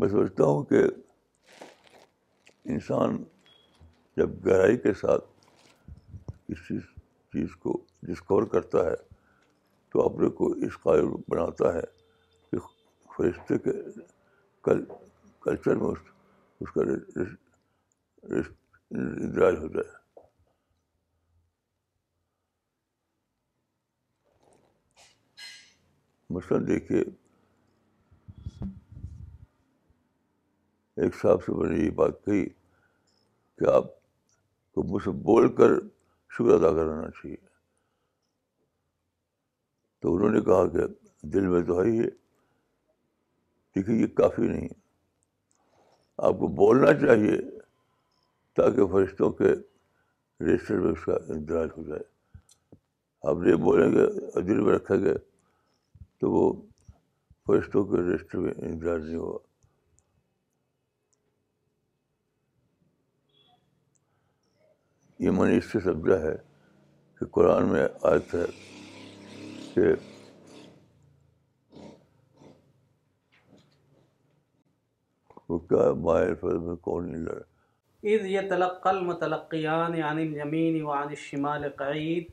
میں 0.00 0.08
سوچتا 0.08 0.44
ہوں 0.44 0.64
کہ 0.64 0.82
انسان 2.64 3.22
جب 4.16 4.30
گہرائی 4.46 4.76
کے 4.76 4.92
ساتھ 4.92 5.24
کسی 6.48 6.78
چیز 7.32 7.56
کو 7.56 7.72
ڈسکور 8.02 8.42
کرتا 8.42 8.84
ہے، 8.86 8.94
تو 9.94 10.00
اپنے 10.00 10.28
کو 10.28 10.52
اس 10.66 10.78
قائل 10.82 11.06
بناتا 11.28 11.74
ہے 11.74 11.82
کہ 12.52 12.58
فرشتے 13.10 13.58
کے 13.58 13.72
کلچر 15.42 15.76
میں 15.76 15.90
اس 16.60 16.72
کا 16.72 16.80
اندراج 18.90 19.56
ہو 19.56 19.68
جائے 19.68 19.98
مثلاً 26.30 26.66
دیکھیے 26.66 27.04
ایک 31.00 31.14
صاحب 31.14 31.44
سے 31.44 31.52
میں 31.52 31.70
نے 31.70 31.84
یہ 31.84 31.90
بات 31.90 32.24
کہی 32.24 32.48
کہ 33.58 33.70
آپ 33.70 33.84
کو 34.74 34.82
مجھ 34.82 35.04
سے 35.04 35.10
بول 35.10 35.56
کر 35.56 35.70
شکر 36.30 36.54
ادا 36.54 36.70
کرنا 36.72 37.10
چاہیے۔ 37.10 37.36
تو 39.98 40.14
انہوں 40.14 40.30
نے 40.30 40.40
کہا 40.40 40.68
کہ 40.68 40.78
دل 41.26 41.46
میں 41.46 41.62
تو 41.62 41.82
ہے 41.82 41.90
ہی 41.90 42.10
دیکھیے 43.76 43.96
یہ 43.96 44.06
کافی 44.06 44.42
نہیں 44.42 44.68
آپ 46.18 46.32
کو 46.32 46.46
بولنا 46.46 46.92
چاہیے 46.94 47.40
تاکہ 48.56 48.86
فرشتوں 48.86 49.30
کے 49.30 49.52
رجسٹر 50.40 50.78
میں 50.78 50.92
اس 50.92 51.04
کا 51.04 51.12
اندراج 51.28 51.68
ہو 51.76 51.82
جائے۔ 51.82 52.02
آپ 53.22 53.36
نہیں 53.36 53.56
بولیں 53.56 53.92
گے 53.92 54.06
دل 54.42 54.60
میں 54.60 54.74
رکھیں 54.74 55.04
گے 55.04 55.14
تو 56.18 56.30
وہ 56.30 56.62
فرشتوں 57.46 57.84
کے 57.84 57.96
رجسٹر 57.96 58.38
میں 58.38 58.54
اندراج 58.56 59.04
نہیں 59.04 59.16
ہوگا 59.16 59.49
یہ 65.22 65.30
میں 65.30 65.48
نے 65.50 65.56
اس 65.56 65.64
سے 65.72 65.80
سمجھا 65.80 66.20
ہے 66.20 66.34
کہ 67.20 67.26
قرآن 67.26 67.68
میں 67.68 67.86
آیت 68.10 68.34
ہے 68.34 68.44
کہ 69.74 69.82
وہ 75.48 75.58
کیا 75.58 75.92
مائر 76.00 76.34
فرد 76.40 76.62
میں 76.62 76.76
کون 76.76 77.10
نہیں 77.12 77.22
لڑا؟ 77.22 77.44
اذ 78.02 78.26
يتلقى 78.26 78.90
المتلقيان 78.90 80.02
عن 80.02 80.18
اليمين 80.18 80.82
وعن 80.82 81.08
الشمال 81.08 81.68
قعيد 81.76 82.32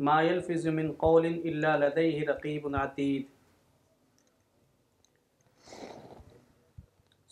ما 0.00 0.20
يلفظ 0.22 0.66
من 0.80 0.92
قول 1.04 1.26
الا 1.26 1.76
لديه 1.76 2.26
رقيب 2.28 2.74
عتيد 2.76 3.22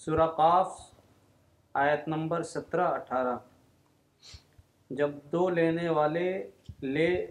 سورہ 0.06 0.26
قاف، 0.36 0.80
آیت 1.74 2.08
نمبر 2.08 2.42
سترہ 2.54 2.88
اٹھارہ۔ 2.94 3.36
جب 4.90 5.10
دو 5.32 5.48
لینے 5.50 5.88
والے 5.88 6.50
لے 6.82 7.26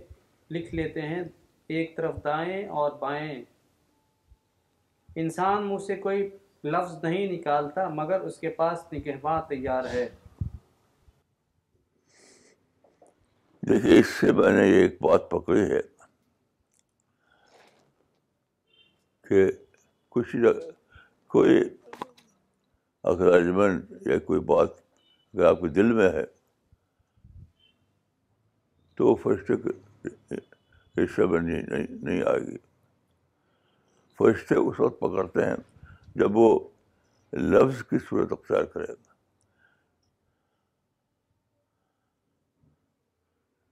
لکھ 0.51 0.75
لیتے 0.75 1.01
ہیں، 1.01 1.23
ایک 1.67 1.95
طرف 1.97 2.15
دائیں 2.23 2.67
اور 2.67 2.91
بائیں۔ 2.91 3.43
انسان 5.15 5.67
منہ 5.67 5.77
سے 5.77 5.95
کوئی 5.95 6.29
لفظ 6.63 7.03
نہیں 7.03 7.27
نکالتا، 7.31 7.87
مگر 7.89 8.19
اس 8.19 8.37
کے 8.37 8.49
پاس 8.49 8.93
نگہباں 8.93 9.41
تیار 9.49 9.85
ہے۔ 9.85 10.09
دیکھیے، 13.61 13.99
اس 13.99 14.07
سے 14.07 14.31
میں 14.31 14.51
نے 14.51 14.63
ایک 14.63 15.01
بات 15.01 15.29
پکڑی 15.29 15.71
ہے 15.71 15.81
کہ 19.27 19.51
کچھ 20.09 20.35
کوئی 21.27 21.57
اکراجمنٹ 23.03 24.07
یا 24.07 24.19
کوئی 24.19 24.39
بات 24.39 24.69
اگر 25.33 25.45
آپ 25.45 25.61
کے 25.61 25.67
دل 25.67 25.91
میں 25.91 26.09
ہے 26.09 26.34
تو 28.95 29.07
وہ 29.07 29.15
فرشتے 29.15 29.53
حصے 31.03 31.25
میں 31.25 31.39
نہیں 31.39 31.63
نہیں 31.89 32.21
آئے 32.21 32.39
گی۔ 32.39 32.57
فرشتے 34.17 34.55
اس 34.55 34.79
وقت 34.79 34.99
پکڑتے 34.99 35.45
ہیں 35.45 35.55
جب 36.15 36.29
وہ 36.33 36.69
لفظ 37.33 37.83
کی 37.83 37.95
صورت 38.09 38.31
اختیار 38.31 38.63
کرے۔ 38.63 38.93
گا 38.93 39.13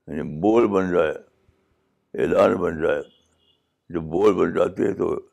یعنی 0.08 0.40
بول 0.42 0.68
بن 0.68 0.94
جائے، 0.94 1.12
اعلان 2.22 2.56
بن 2.56 2.82
جائے۔ 2.82 3.02
جب 3.90 4.02
بول 4.02 4.34
بن 4.34 4.54
جاتی 4.54 4.84
ہے 4.84 4.94
تو 4.94 5.28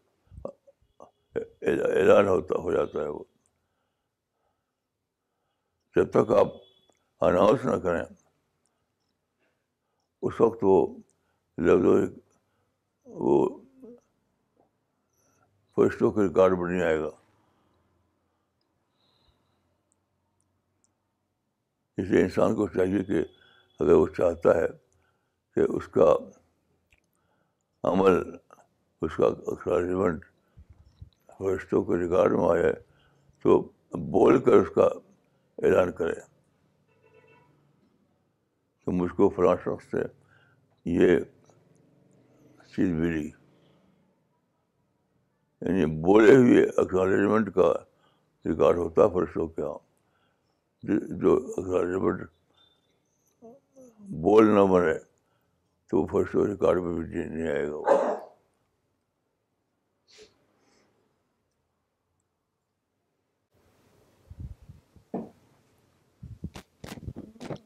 اعلان 1.62 2.29
ہوتا 2.29 2.55
ہو 2.59 2.72
جاتا 2.72 3.00
ہے 3.00 3.09
وہ۔ 3.09 3.24
جب 5.96 6.11
تک 6.11 6.31
آپ 6.31 6.46
اناؤنس 7.20 7.64
نہ 7.64 7.76
کریں 7.76 8.20
اس 10.23 10.41
وقت 10.41 10.59
وہ 10.63 10.97
لفظ 11.59 12.15
وہ 13.05 13.63
فرشتوں 15.77 16.11
کے 16.13 16.23
ریکارڈ 16.23 16.59
میں 16.59 16.73
نہیں 16.73 16.83
آئے 16.83 17.01
گا۔ 17.01 17.11
اس 21.97 22.09
لیے 22.11 22.23
انسان 22.23 22.55
کو 22.55 22.69
چاہیے 22.69 23.05
کہ 23.05 23.25
اگر 23.81 23.93
وہ 23.93 24.07
چاہتا 24.07 24.55
ہے 24.55 24.67
کہ 25.55 25.61
اس 25.61 25.89
کا 25.89 26.15
عمل، 27.85 28.37
اس 29.03 29.17
کا 29.17 29.27
اخراجمنٹ 29.27 30.25
فرشتوں 31.39 31.83
کے 31.85 31.97
ریکارڈ 31.97 32.33
میں 32.33 32.49
آئے 32.51 32.73
تو 33.43 33.61
بول 34.11 34.45
کر 34.45 34.53
اس 34.53 34.69
کا 34.75 34.85
اعلان 35.67 35.93
کرے۔ 35.93 36.39
کہ 38.90 38.96
مجھ 38.96 39.12
کو 39.12 39.29
فلاں 39.29 39.57
شخص 39.64 39.90
سے 39.90 40.03
یہ 40.85 41.18
چیز 42.76 42.92
ملی۔ 42.92 43.31
یعنی 45.61 45.87
بولے 45.87 46.37
ہوئے 46.37 46.64
اکنالجمنٹ 46.76 47.55
کا 47.55 47.72
ریکارڈ 48.44 48.76
ہوتا 48.76 49.03
ہے 49.03 49.09
فرشتوں 49.14 49.48
کے 49.48 49.62
یہاں 49.62 49.79
جو 51.20 51.37
اکنالجمنٹ 51.57 52.29
بول 53.98 54.46
نہ 54.46 54.61
بنے 54.61 54.94
تو 55.87 56.00
وہ 56.00 56.07
فرشتوں 56.07 56.46
ریکارڈ 56.46 56.83
میں 56.83 56.94
بھی 56.94 57.24
نہیں 57.24 57.48
آئے 57.48 57.68
گا۔ 57.68 58.10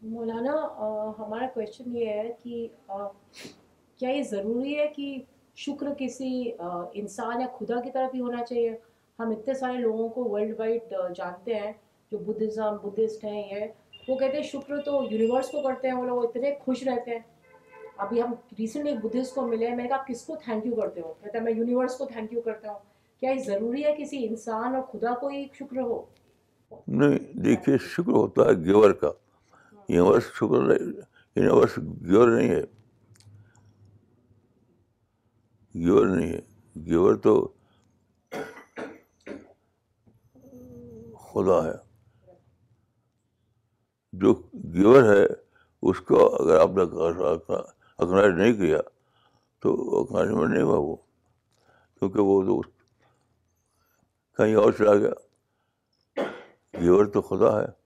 مولانا 0.04 0.52
ہمارا 1.18 1.46
کوشچن 1.54 1.96
یہ 1.96 2.06
ہے 2.06 2.32
کہ 2.42 2.68
کیا 3.96 4.10
یہ 4.10 4.22
ضروری 4.22 4.78
ہے 4.78 4.86
کہ 4.86 5.18
شکر 5.56 5.86
کسی 5.98 6.52
انسان 6.94 7.40
یا 7.40 7.46
خدا 7.58 7.80
کی 7.80 7.90
طرف 7.90 8.14
ہی 8.14 8.20
ہونا 8.20 8.44
چاہیے؟ 8.44 8.76
ہم 9.18 9.30
اتنے 9.30 9.54
سارے 9.54 9.78
لوگوں 9.78 10.08
کو 10.08 10.24
ورلڈ 10.24 10.60
وائڈ 10.60 10.94
جانتے 11.16 11.54
ہیں 11.54 11.72
جو 12.12 12.18
بدھزم 12.18 12.76
بدھسٹ 12.82 13.24
ہیں، 13.24 13.60
یہ، 13.60 13.66
وہ 14.08 14.16
کہتے 14.16 14.36
ہیں 14.36 14.42
شکر 14.42 14.80
تو 14.80 15.02
یونیورس 15.10 15.48
کو 15.48 15.62
کرتے 15.62 15.88
ہیں، 15.88 15.94
وہ 15.94 16.04
لوگ 16.04 16.24
اتنے 16.24 16.54
خوش 16.60 16.88
رہتے 16.88 17.10
ہیں۔ 17.10 17.18
ابھی 17.96 18.22
ہم 18.22 18.32
ریسنٹلی 18.58 18.90
ایک 18.90 19.04
بدھسٹ 19.04 19.34
کو 19.34 19.46
ملے 19.46 19.66
ہیں 19.66 19.76
میں 19.76 19.84
نے 19.84 19.88
کہا 19.88 19.98
آپ 19.98 20.06
کس 20.06 20.22
کو 20.22 20.36
تھینک 20.44 20.66
یو 20.66 20.74
کرتے 20.74 21.00
ہو؟ 21.00 21.14
کہتے 21.22 21.38
ہیں 21.38 21.44
میں 21.44 21.52
یونیورس 21.52 21.98
کو 21.98 22.04
تھینک 22.04 22.32
یو 22.32 22.40
کرتا 22.40 22.70
ہوں۔ 22.70 22.78
کیا 23.20 23.30
یہ 23.30 23.42
ضروری 23.42 23.84
ہے 23.84 23.94
کسی 23.98 24.26
انسان 24.26 24.74
اور 24.74 24.82
خدا 24.82 25.14
کو 25.14 25.28
ہی 25.28 25.44
شکر 25.52 25.80
ہو؟ 25.80 26.02
نہیں، 26.88 27.38
دیکھیے، 27.38 27.76
شکر 27.78 28.12
ہوتا 28.12 28.42
ہے 28.42 28.52
گیور 28.52 28.90
کا۔ 28.90 29.10
یونیورس 29.88 30.24
شکر 30.24 30.70
یونیورس 31.36 31.78
گیور 31.78 32.28
نہیں 32.28 32.48
ہے۔ 32.48 32.62
گیور 35.74 36.06
نہیں 36.06 36.32
ہے۔ 36.32 36.40
گیور 36.86 37.14
تو 37.14 37.52
خدا 41.16 41.64
ہے۔ 41.64 41.94
جو 44.12 44.34
گیور 44.74 45.02
ہے، 45.02 45.26
اس 45.82 46.00
کو 46.00 46.42
اگر 46.42 46.60
آپ 46.60 46.68
نے 46.68 46.82
اکناج 47.98 48.30
نہیں 48.30 48.52
کیا، 48.52 48.78
تو 49.58 50.00
اکناجمنٹ 50.02 50.50
نہیں 50.50 50.62
ہوا 50.62 50.78
وہ۔ 50.78 50.96
کیونکہ 51.98 52.20
وہ 52.20 52.42
تو 52.42 52.70
کہیں 54.36 54.54
اور 54.54 54.72
چلا 54.72 54.94
گیا۔ 54.94 55.10
گیور 56.80 57.06
تو 57.06 57.22
خدا 57.22 57.62
ہے۔ 57.62 57.84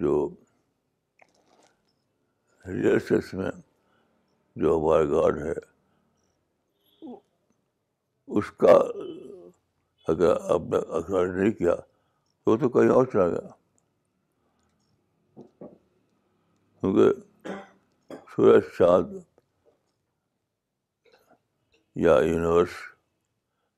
جو 0.00 0.28
ریئل 2.66 2.98
سینس 3.00 3.34
میں 3.34 3.50
جو 4.56 4.76
ہمارا 4.76 5.04
گاڈ 5.04 5.38
ہے 5.42 5.52
اس 8.28 8.50
کا 8.50 8.72
اگر 10.08 10.36
آپ 10.50 10.60
نے 10.70 10.78
اخراج 10.88 11.28
نہیں 11.30 11.52
کیا، 11.52 11.74
تو 12.44 12.56
تو 12.56 12.68
کہیں 12.68 12.88
اور 12.88 13.06
چلا 13.06 13.28
گیا۔ 13.28 13.50
کیونکہ 16.80 17.06
سورج، 18.36 18.62
چاند 18.78 19.16
یا 21.96 22.18
یونیورس 22.20 22.74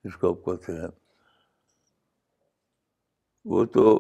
جس 0.05 0.17
کو 0.17 0.31
آپ 0.31 0.45
کہتے 0.45 0.73
ہیں، 0.73 0.89
وہ 3.45 3.65
تو 3.65 3.99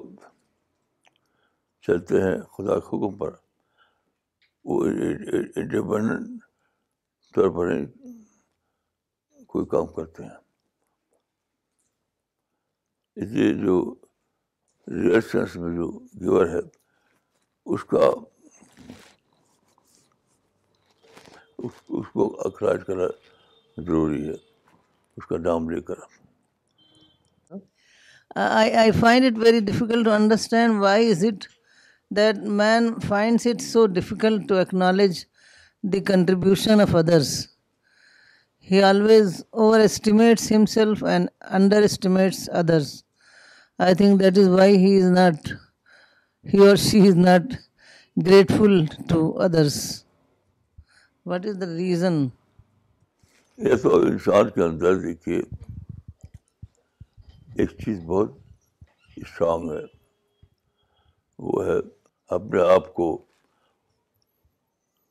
چلتے 1.88 2.14
ہیں 2.22 2.38
خدا 2.42 2.78
کے 2.78 2.86
حکم 2.86 3.18
پر۔ 3.18 3.30
وہ 4.64 4.84
انڈیپینڈنٹ 5.56 6.42
طور 7.34 7.48
پر 7.50 7.66
کوئی 9.46 9.66
کام 9.66 9.86
کرتے 9.86 10.22
ہیں۔ 10.22 10.36
اس 13.16 13.28
لیے 13.28 13.54
جو 13.54 13.94
ریئل 14.88 15.20
سینس 15.20 15.56
میں 15.56 15.76
جو 15.76 15.86
گیور 16.20 16.46
ہے، 16.46 16.60
اس 17.66 17.84
کا، 17.84 18.04
اس 21.58 22.06
کو 22.12 22.40
اخراج 22.40 22.80
کرنا 22.86 23.06
ضروری 23.76 24.28
ہے، 24.28 24.34
اس 25.16 25.26
کا 25.26 25.36
نام 25.38 25.70
لے 25.70 25.80
کر۔ 25.80 25.98
I 28.38 28.90
find 29.04 29.22
it 29.28 29.36
very 29.44 29.60
difficult 29.68 30.02
to 30.02 30.12
understand 30.18 30.70
why 30.82 30.98
is 31.12 31.22
it 31.30 31.57
that 32.10 32.36
man 32.60 32.88
find 33.08 33.46
it 33.46 33.60
so 33.62 33.86
difficult 33.86 34.48
to 34.48 34.54
acknowledge 34.54 35.24
the 35.84 36.00
contribution 36.00 36.80
of 36.80 36.94
others 36.96 37.30
he 38.68 38.82
always 38.82 39.42
overestimate 39.80 40.40
him 40.52 40.64
underestimates 41.82 42.48
others 42.52 42.92
I 43.78 43.94
think 43.94 44.20
that 44.20 44.38
is 44.38 44.48
why 44.48 44.76
he 44.76 44.96
is 45.02 45.10
not 45.10 45.48
he 46.46 46.66
or 46.66 46.76
she 46.76 47.06
is 47.08 47.16
not 47.16 47.52
grateful 48.16 48.84
to 49.08 49.20
others 49.42 49.78
what 51.26 51.46
is 51.46 51.60
the 51.60 51.66
reason 51.66 52.26
تو 53.58 53.90
اندر 54.64 54.94
دیکھیے، 54.94 55.40
ایک 57.56 57.70
چیز 57.84 57.98
بہت 58.06 58.36
ہے، 59.70 59.84
وہ 61.38 61.64
ہے 61.66 61.78
اپنے 62.28 62.60
آپ 62.74 62.94
کو 62.94 63.24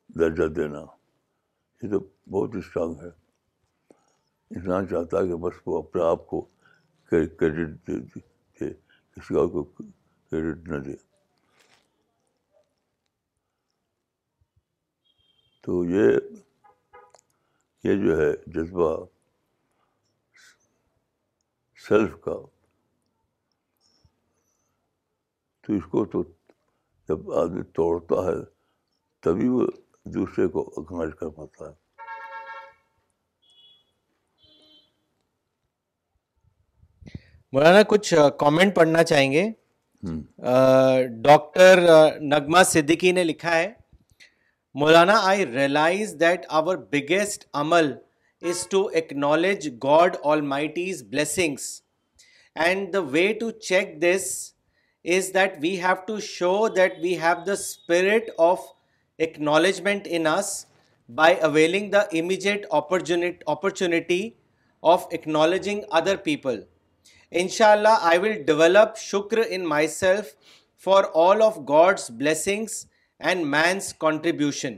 درجہ 0.07 0.47
دینا، 0.53 0.81
یہ 1.81 1.91
تو 1.91 1.99
بہت 2.31 2.55
اسٹرانگ 2.55 2.95
ہے۔ 3.01 3.09
انسان 4.49 4.87
چاہتا 4.87 5.17
ہے 5.17 5.27
کہ 5.27 5.35
بس 5.35 5.55
وہ 5.65 5.81
اپنے 5.81 6.01
آپ 6.03 6.27
کو 6.27 6.41
کریڈٹ 7.09 7.87
دے 7.87 8.19
کہ 8.53 8.73
کسی 9.13 9.35
اور 9.35 9.47
کو 9.47 9.63
کریڈٹ 9.63 10.67
نہ 10.67 10.77
دے۔ 10.77 10.95
تو 15.61 15.85
یہ 15.85 16.19
یہ 17.83 17.93
جو 18.05 18.17
ہے 18.17 18.31
جذبہ 18.47 19.05
سیلف 21.87 22.11
کا، 22.21 22.33
تو 25.61 25.73
اس 25.73 25.83
کو 25.91 26.05
تو 26.05 26.23
جب 27.09 27.31
آدمی 27.31 27.63
توڑتا 27.75 28.15
ہے 28.27 28.43
تبھی 29.23 29.47
وہ 29.47 29.67
دوسرے 30.13 30.47
کو 30.47 30.61
اکنالج 30.77 31.13
کر 31.19 31.29
پاتا 31.29 31.69
ہے۔ 31.69 31.73
مولانا 37.53 37.81
کچھ 37.87 38.13
کامنٹ 38.39 38.75
پڑھنا 38.75 39.03
چاہیں 39.03 39.31
گے؟ 39.31 39.49
ڈاکٹر 41.21 41.79
نغمہ 42.21 42.63
صدیقی 42.67 43.11
نے 43.11 43.23
لکھا 43.23 43.55
ہے 43.55 43.71
مولانا 44.75 45.13
I 45.23 45.45
realize 45.45 46.15
that 46.19 46.45
our 46.49 46.77
biggest 46.91 47.47
عمل 47.53 47.93
is 48.41 48.67
to 48.67 48.85
acknowledge 48.87 49.69
God 49.83 50.15
almighty's 50.41 51.03
blessings 51.03 51.69
and 52.55 52.93
the 52.93 52.99
way 53.11 53.33
to 53.33 53.51
check 53.51 54.01
this 54.01 54.53
is 55.07 55.33
that 55.33 55.53
we 55.61 55.75
have 55.81 55.95
to 56.07 56.19
show 56.19 56.67
that 56.67 56.99
we 57.01 57.17
have 57.19 57.43
the 57.47 57.51
spirit 57.51 58.29
of 58.37 58.65
acknowledgement 59.19 60.07
in 60.09 60.27
us 60.27 60.49
by 61.09 61.35
availing 61.39 61.91
the 61.91 61.99
immediate 62.19 62.65
opportunity 62.71 64.29
of 64.83 65.07
acknowledging 65.11 65.81
other 65.91 66.15
people 66.15 66.61
ان 67.31 67.47
شاء 67.47 67.71
اللہ 67.71 67.97
I 68.01 68.19
will 68.19 68.33
develop 68.43 68.97
شکر 68.97 69.39
in 69.47 69.67
myself 69.87 70.33
for 70.83 71.03
all 71.13 71.41
of 71.41 71.57
God's 71.69 72.09
blessings 72.11 72.85
and 73.19 73.45
man's 73.45 73.93
contribution 73.93 74.77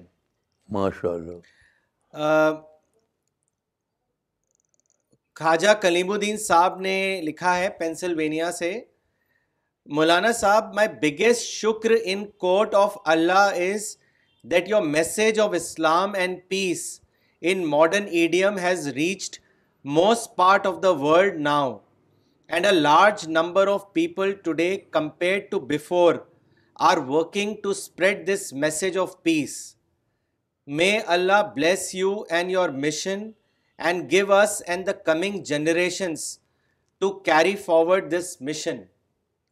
ماشاء 0.69 1.09
اللہ 1.09 2.51
خواجہ 5.35 5.73
کلیم 5.81 6.11
الدین 6.11 6.37
صاحب 6.37 6.79
نے 6.81 7.21
لکھا 7.23 7.57
ہے 7.57 7.69
Pennsylvania 7.69 8.51
سے 8.51 8.79
مولانا 9.89 10.31
صاحب 10.31 10.73
مائی 10.75 10.87
بگیسٹ 11.01 11.43
شکر 11.43 11.91
in 12.03 12.25
court 12.37 12.73
of 12.75 12.97
Allah 13.05 13.53
is 13.57 13.85
that 14.45 14.67
your 14.69 14.81
message 14.87 15.39
of 15.39 15.53
Islam 15.53 16.13
and 16.13 16.37
peace 16.47 16.83
in 17.41 17.65
modern 17.67 18.05
idiom 18.11 18.57
has 18.57 18.87
reached 18.95 19.37
most 19.85 20.35
part 20.35 20.67
of 20.67 20.75
the 20.83 20.91
world 20.95 21.39
now 21.41 21.77
and 22.49 22.65
a 22.65 22.71
large 22.71 23.27
number 23.29 23.67
of 23.67 23.91
people 23.93 24.33
today 24.43 24.75
compare 24.91 25.39
to 25.51 25.59
before 25.65 26.15
are 26.79 26.97
working 27.07 27.55
to 27.63 27.69
spread 27.69 28.25
this 28.27 28.51
message 28.55 28.97
of 28.97 29.15
peace 29.23 29.57
may 30.67 30.91
Allah 31.07 31.41
bless 31.55 31.93
you 31.95 32.13
and 32.29 32.51
your 32.51 32.69
mission 32.77 33.29
and 33.79 34.09
give 34.11 34.33
us 34.33 34.61
and 34.67 34.87
the 34.87 34.97
coming 35.03 35.43
generations 35.45 36.29
to 37.01 37.11
carry 37.21 37.55
forward 37.55 38.11
this 38.11 38.35
mission 38.41 38.81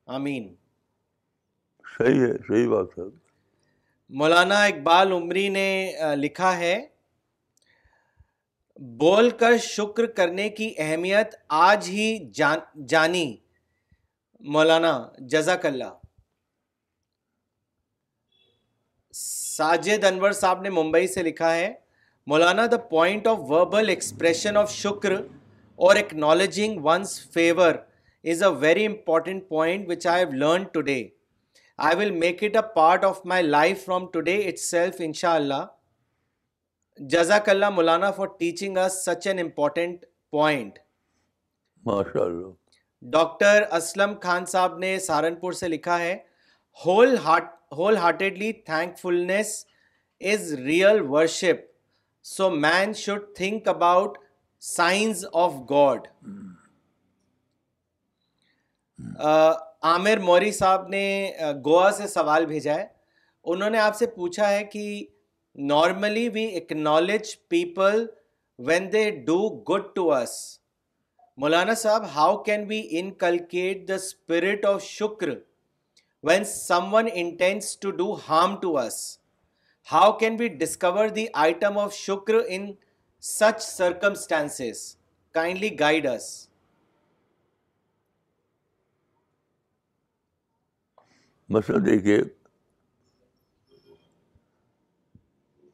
آمین۔ 0.08 0.56
صحیح 1.98 2.20
ہے 2.22 2.38
صحیح 2.48 2.68
بات 2.68 2.88
ہے۔ 2.98 3.04
مولانا 4.10 4.64
اقبال 4.64 5.12
عمری 5.12 5.50
نے 5.50 5.96
لکھا 6.16 6.58
ہے 6.58 6.88
بول 8.76 9.30
کر 9.30 9.58
شکر 9.58 10.06
کرنے 10.06 10.50
کی 10.50 10.74
اہمیت 10.78 11.36
آج 11.48 11.90
ہی 11.90 12.32
جان 12.32 12.86
جانی۔ 12.88 13.38
مولانا 14.40 15.10
جزاک 15.20 15.66
اللہ۔ 15.66 15.94
ساجد 19.14 20.04
انور 20.04 20.32
صاحب 20.32 20.62
نے 20.62 20.70
ممبئی 20.70 21.08
سے 21.08 21.24
لکھا 21.24 21.56
ہے 21.56 21.74
مولانا 22.28 22.66
the 22.66 22.78
point 22.78 23.28
of 23.28 23.38
verbal 23.40 23.90
expression 23.90 24.58
of 24.58 24.72
شکر 24.72 25.12
or 25.76 25.96
acknowledging 25.96 26.86
one's 26.86 27.30
favour 27.32 27.76
very 28.36 28.86
important 28.86 29.48
point 29.50 30.06
learn 30.34 30.64
today 30.64 31.08
I 31.78 31.96
will 31.96 32.12
make 32.12 32.44
it 32.44 32.56
a 32.56 32.62
part 32.76 33.04
of 33.06 33.26
my 33.26 33.44
life 33.44 33.90
ان 35.00 35.14
شاء 35.14 35.34
اللہ 35.34 35.66
جزاک 37.00 37.50
اللہ 37.50 37.70
مولانا 37.70 38.12
for 38.12 38.28
teaching 38.40 38.78
doctor 43.02 43.64
Aslam 43.72 44.14
Khan 44.24 44.46
Sahib 44.46 44.78
نے 44.78 45.00
سہارنپور 45.00 45.52
سے 45.52 45.68
لکھا 45.68 46.00
ہے 46.00 46.18
whole 46.86 47.18
heart 47.18 47.46
wholeheartedly 47.98 48.52
thankfulness 49.00 49.66
is 50.22 50.54
real 50.54 51.02
worship 51.02 51.66
so 52.24 52.50
man 52.50 52.94
should 52.94 53.22
think 53.36 53.68
about 53.68 54.18
signs 54.60 55.26
of 55.34 55.54
God 55.70 56.08
Aamir 59.00 60.18
Mori 60.18 60.52
Sahib 60.52 60.88
نے 60.88 61.32
گوا 61.66 61.92
سے 61.98 62.08
سوال 62.08 62.46
بھیجا 62.46 62.76
ہے۔ 62.76 62.86
انہوں 63.46 63.70
نے 63.70 63.78
آپ 63.78 63.96
سے 63.96 64.06
پوچھا 64.08 64.50
ہے 64.50 64.64
کہ 64.64 65.06
normally 65.56 66.30
we 66.30 66.58
acknowledge 66.58 67.36
people 67.48 68.06
when 68.60 68.92
they 68.94 69.10
do 69.12 69.38
good 69.50 69.82
to 69.96 70.14
us 70.14 70.60
مولانا 71.38 71.74
صاحب 71.74 72.06
how 72.16 72.44
can 72.44 72.66
we 72.68 72.88
inculcate 72.92 73.88
the 73.88 73.96
spirit 73.96 74.66
of 74.66 74.84
شکر 74.84 75.30
when 76.24 76.44
someone 76.94 77.08
intends 77.14 77.78
to 77.78 77.92
do 77.92 78.14
harm 78.30 78.56
to 78.56 78.78
us 78.78 79.18
how 79.94 80.12
can 80.18 80.36
we 80.40 80.48
discover 80.48 81.08
the 81.08 81.26
item 81.34 81.78
of 81.78 81.94
شکر 81.94 82.36
in 82.48 82.72
such 83.22 83.62
circumstances 83.62 84.96
kindly 85.36 85.80
guide 85.80 86.06
us 86.06 86.47
مثلا 91.50 91.78
دیکھیے، 91.86 92.22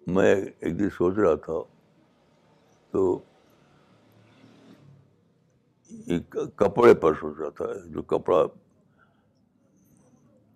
میں 0.07 0.35
ایک 0.35 0.79
دن 0.79 0.89
سوچ 0.89 1.17
رہا 1.17 1.35
تھا، 1.45 1.59
تو 2.91 3.19
کپڑے 6.55 6.93
پر 6.93 7.13
سوچ 7.19 7.37
رہا 7.39 7.49
تھا، 7.49 7.65
جو 7.85 8.01
کپڑا 8.01 8.43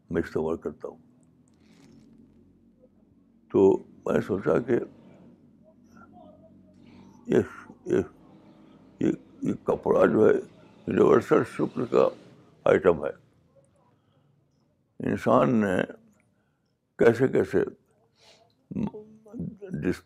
میں 0.10 0.22
استعمال 0.22 0.58
کرتا 0.58 0.88
ہوں۔ 0.88 0.98
تو 3.52 3.78
میں 4.06 4.14
نے 4.14 4.22
سوچا 4.22 4.60
کہ 4.60 4.78
یہ 7.28 8.02
یہ 9.00 9.54
کپڑا 9.64 10.06
جو 10.06 10.28
ہے، 10.28 10.34
یونیورسل 10.34 11.44
شکر 11.56 11.86
کا 11.92 12.08
آئٹم 12.64 13.06
ہے۔ 13.06 13.27
انسان 15.00 15.62
نے 15.62 15.76
کیسے 16.98 17.28
کیسے 17.28 17.64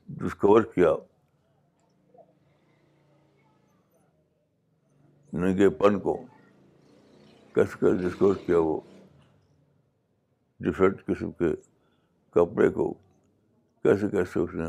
ڈسکور 0.07 0.61
کیا؟ 0.61 0.93
ننگے 5.33 5.69
پن 5.69 5.99
کو 5.99 6.13
کیسے 7.53 7.77
کیسے 7.79 8.09
ڈسکور 8.09 8.35
کیا 8.35 8.59
وہ؟ 8.59 8.79
ڈفرینٹ 10.59 11.05
قسم 11.05 11.31
کے 11.31 11.55
کپڑے 12.29 12.69
کو 12.69 12.93
کیسے 13.83 14.09
کیسے 14.09 14.39
اس 14.39 14.53
نے 14.53 14.65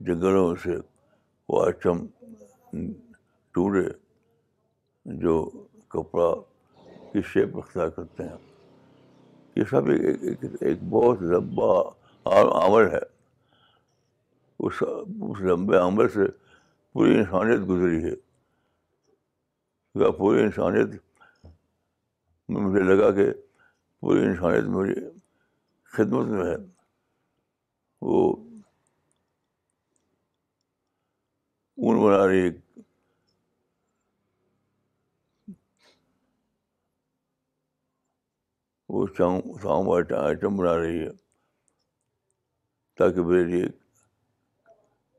جنگلوں 0.00 0.56
سے 0.56 0.76
وہ 1.48 1.64
آئٹم 1.64 2.06
ٹوڑے 3.54 3.88
جو 5.04 5.50
کپڑا 5.88 6.30
کی 7.12 7.22
شیپ 7.22 7.56
اختیار 7.56 7.88
کرتے 7.88 8.22
ہیں۔ 8.22 8.49
یہ 9.60 9.64
سب 9.64 9.86
ایک 9.86 10.44
ایک 10.60 10.78
بہت 10.90 11.22
لمبا 11.22 11.90
عمل 12.66 12.92
ہے۔ 12.92 12.98
اس 14.58 14.82
اس 15.22 15.40
لمبے 15.40 15.76
عمل 15.76 16.08
سے 16.08 16.20
پوری 16.92 17.18
انسانیت 17.18 17.60
گزری 17.68 18.04
ہے۔ 18.04 18.14
پوری 20.12 20.42
انسانیت 20.42 20.86
میں 22.48 22.62
مجھے 22.62 22.82
لگا 22.82 23.10
کہ 23.10 23.32
پوری 24.00 24.24
انسانیت 24.24 24.64
میری 24.64 25.00
خدمت 25.84 26.26
میں 26.26 26.44
ہے۔ 26.44 26.56
وہ 28.02 28.36
اون 31.76 32.04
بنا 32.04 32.26
رہی 32.28 32.48
ہے۔ 32.48 32.69
وہ 38.90 39.06
سام 39.62 39.90
آئٹم 39.90 40.56
بنا 40.56 40.78
رہی 40.78 41.00
ہے، 41.00 41.10
تاکہ 42.98 43.22
میرے 43.22 43.44
لیے 43.44 43.64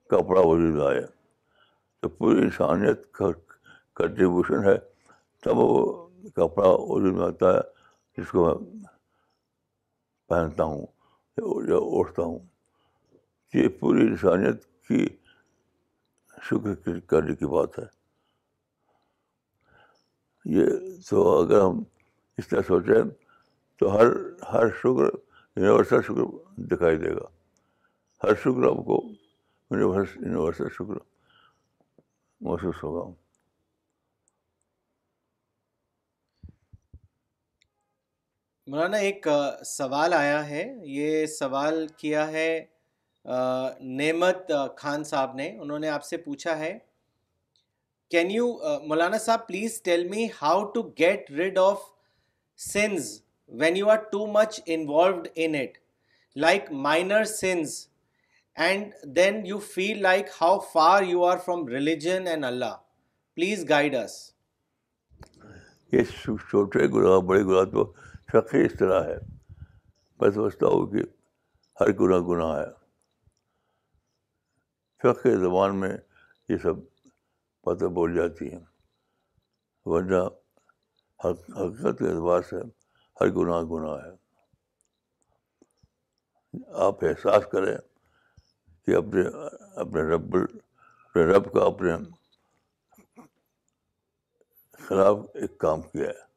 کپڑا 0.07 0.41
وجود 0.41 0.81
آئے۔ 0.81 1.01
تو 1.99 2.09
پوری 2.09 2.37
انسانیت 2.37 3.11
کا 3.11 3.31
کنٹریبیوشن 3.95 4.63
ہے۔ 4.63 4.77
تب 5.43 5.57
وہ 5.57 6.07
کپڑا 6.35 6.69
وجود 6.69 7.13
میں 7.13 7.27
آتا 7.27 7.53
ہے، 7.53 7.59
جس 8.17 8.31
کو 8.31 8.59
میں 8.59 8.83
پہنتا 10.27 10.63
ہوں 10.63 10.85
یا 11.67 11.75
اوڑھتا 11.75 12.21
ہوں۔ 12.21 12.39
یہ 13.53 13.67
پوری 13.79 14.01
انسانیت 14.01 14.65
کی 14.87 15.07
شکر 16.41 16.99
کرنے 16.99 17.35
کی 17.35 17.45
بات 17.45 17.79
ہے۔ 17.79 17.85
یہ 20.45 20.65
تو 21.09 21.41
اگر 21.41 21.61
ہم 21.61 21.83
اس 22.37 22.47
طرح 22.47 22.61
سوچیں 22.67 23.30
تو 23.81 23.91
ہر 23.93 24.07
ہر 24.53 24.67
شکر، 24.69 25.05
یونیورسل 25.55 26.01
شکر 26.01 26.25
دکھائی 26.63 26.97
دے 26.97 27.15
گا۔ 27.15 27.27
ہر 28.23 28.35
شکر 28.35 28.63
آپ 28.69 28.85
کو 28.85 28.97
یونیورسل 29.71 30.67
شکر 30.73 30.97
محسوس 32.41 32.83
ہوگا۔ 32.83 33.13
مولانا، 38.67 38.97
ایک 38.97 39.27
سوال 39.65 40.13
آیا 40.13 40.49
ہے۔ 40.49 40.63
یہ 40.83 41.25
سوال 41.25 41.87
کیا 41.87 42.27
ہے 42.27 42.65
نعمت 43.81 44.51
خان 44.77 45.03
صاحب 45.03 45.35
نے۔ 45.35 45.49
انہوں 45.59 45.79
نے 45.79 45.89
آپ 45.89 46.03
سے 46.03 46.17
پوچھا 46.17 46.57
ہے 46.57 46.77
can 48.09 48.31
you 48.31 48.47
Maulana 48.87 49.17
Sahib 49.17 49.47
please 49.47 49.81
tell 49.81 50.07
me 50.09 50.27
how 50.41 50.63
to 50.71 50.83
get 50.99 51.31
rid 51.31 51.57
of 51.57 51.81
sins 52.57 53.30
when 53.51 53.77
you 53.77 53.89
are 53.89 53.97
too 53.97 54.27
much 54.27 54.61
involved 54.65 55.27
in 55.35 55.55
it 55.55 55.77
like 56.35 56.71
minor 56.71 57.23
sins 57.23 57.87
and 58.55 58.93
then 59.03 59.45
you 59.45 59.59
feel 59.59 60.01
like 60.01 60.27
how 60.41 60.59
far 60.59 61.03
you 61.03 61.25
are 61.25 61.37
from 61.37 61.67
religion 61.67 62.27
and 62.27 62.45
Allah 62.45 62.77
please 63.35 63.69
guide 63.69 63.95
us 63.95 64.31
یہ 65.91 66.03
چھوٹے 66.49 66.87
گناہ، 66.87 67.19
بڑے 67.19 67.43
گناہ 67.43 67.63
تو 67.63 67.93
فقی 68.31 68.65
اس 68.65 68.71
طرح 68.79 69.03
ہے۔ 69.03 69.17
میں 70.19 70.31
سمجھتا 70.31 70.67
ہوں 70.67 70.87
کہ 70.87 70.97
ہر 71.79 71.91
گناہ 71.91 72.19
گناہ 72.19 72.59
ہے۔ 72.59 72.71
فقہ 75.01 75.29
زبان 75.29 75.79
میں 75.79 75.97
یہ 76.49 76.57
سب 76.57 76.75
باتیں 77.63 77.87
بول 77.87 78.15
جاتی 78.15 78.51
ہیں۔ 78.51 78.59
ورنہ 79.85 80.23
حقیقت 81.25 81.99
کے 81.99 82.07
اعتبار 82.07 82.41
سے 82.41 82.80
ہر 83.19 83.29
گناہ 83.29 83.61
گناہ 83.61 83.97
ہے۔ 84.05 84.11
آپ 86.67 87.05
احساس 87.05 87.43
کریں 87.51 87.77
کہ 88.85 88.95
اپنے 88.95 89.21
اپنے 89.75 90.01
رب 90.01 90.35
اپنے 91.05 91.23
رب 91.23 91.53
کا 91.53 91.65
اپنے 91.65 91.91
خلاف 94.71 95.17
ایک 95.33 95.57
کام 95.57 95.81
کیا 95.81 96.07
ہے۔ 96.07 96.31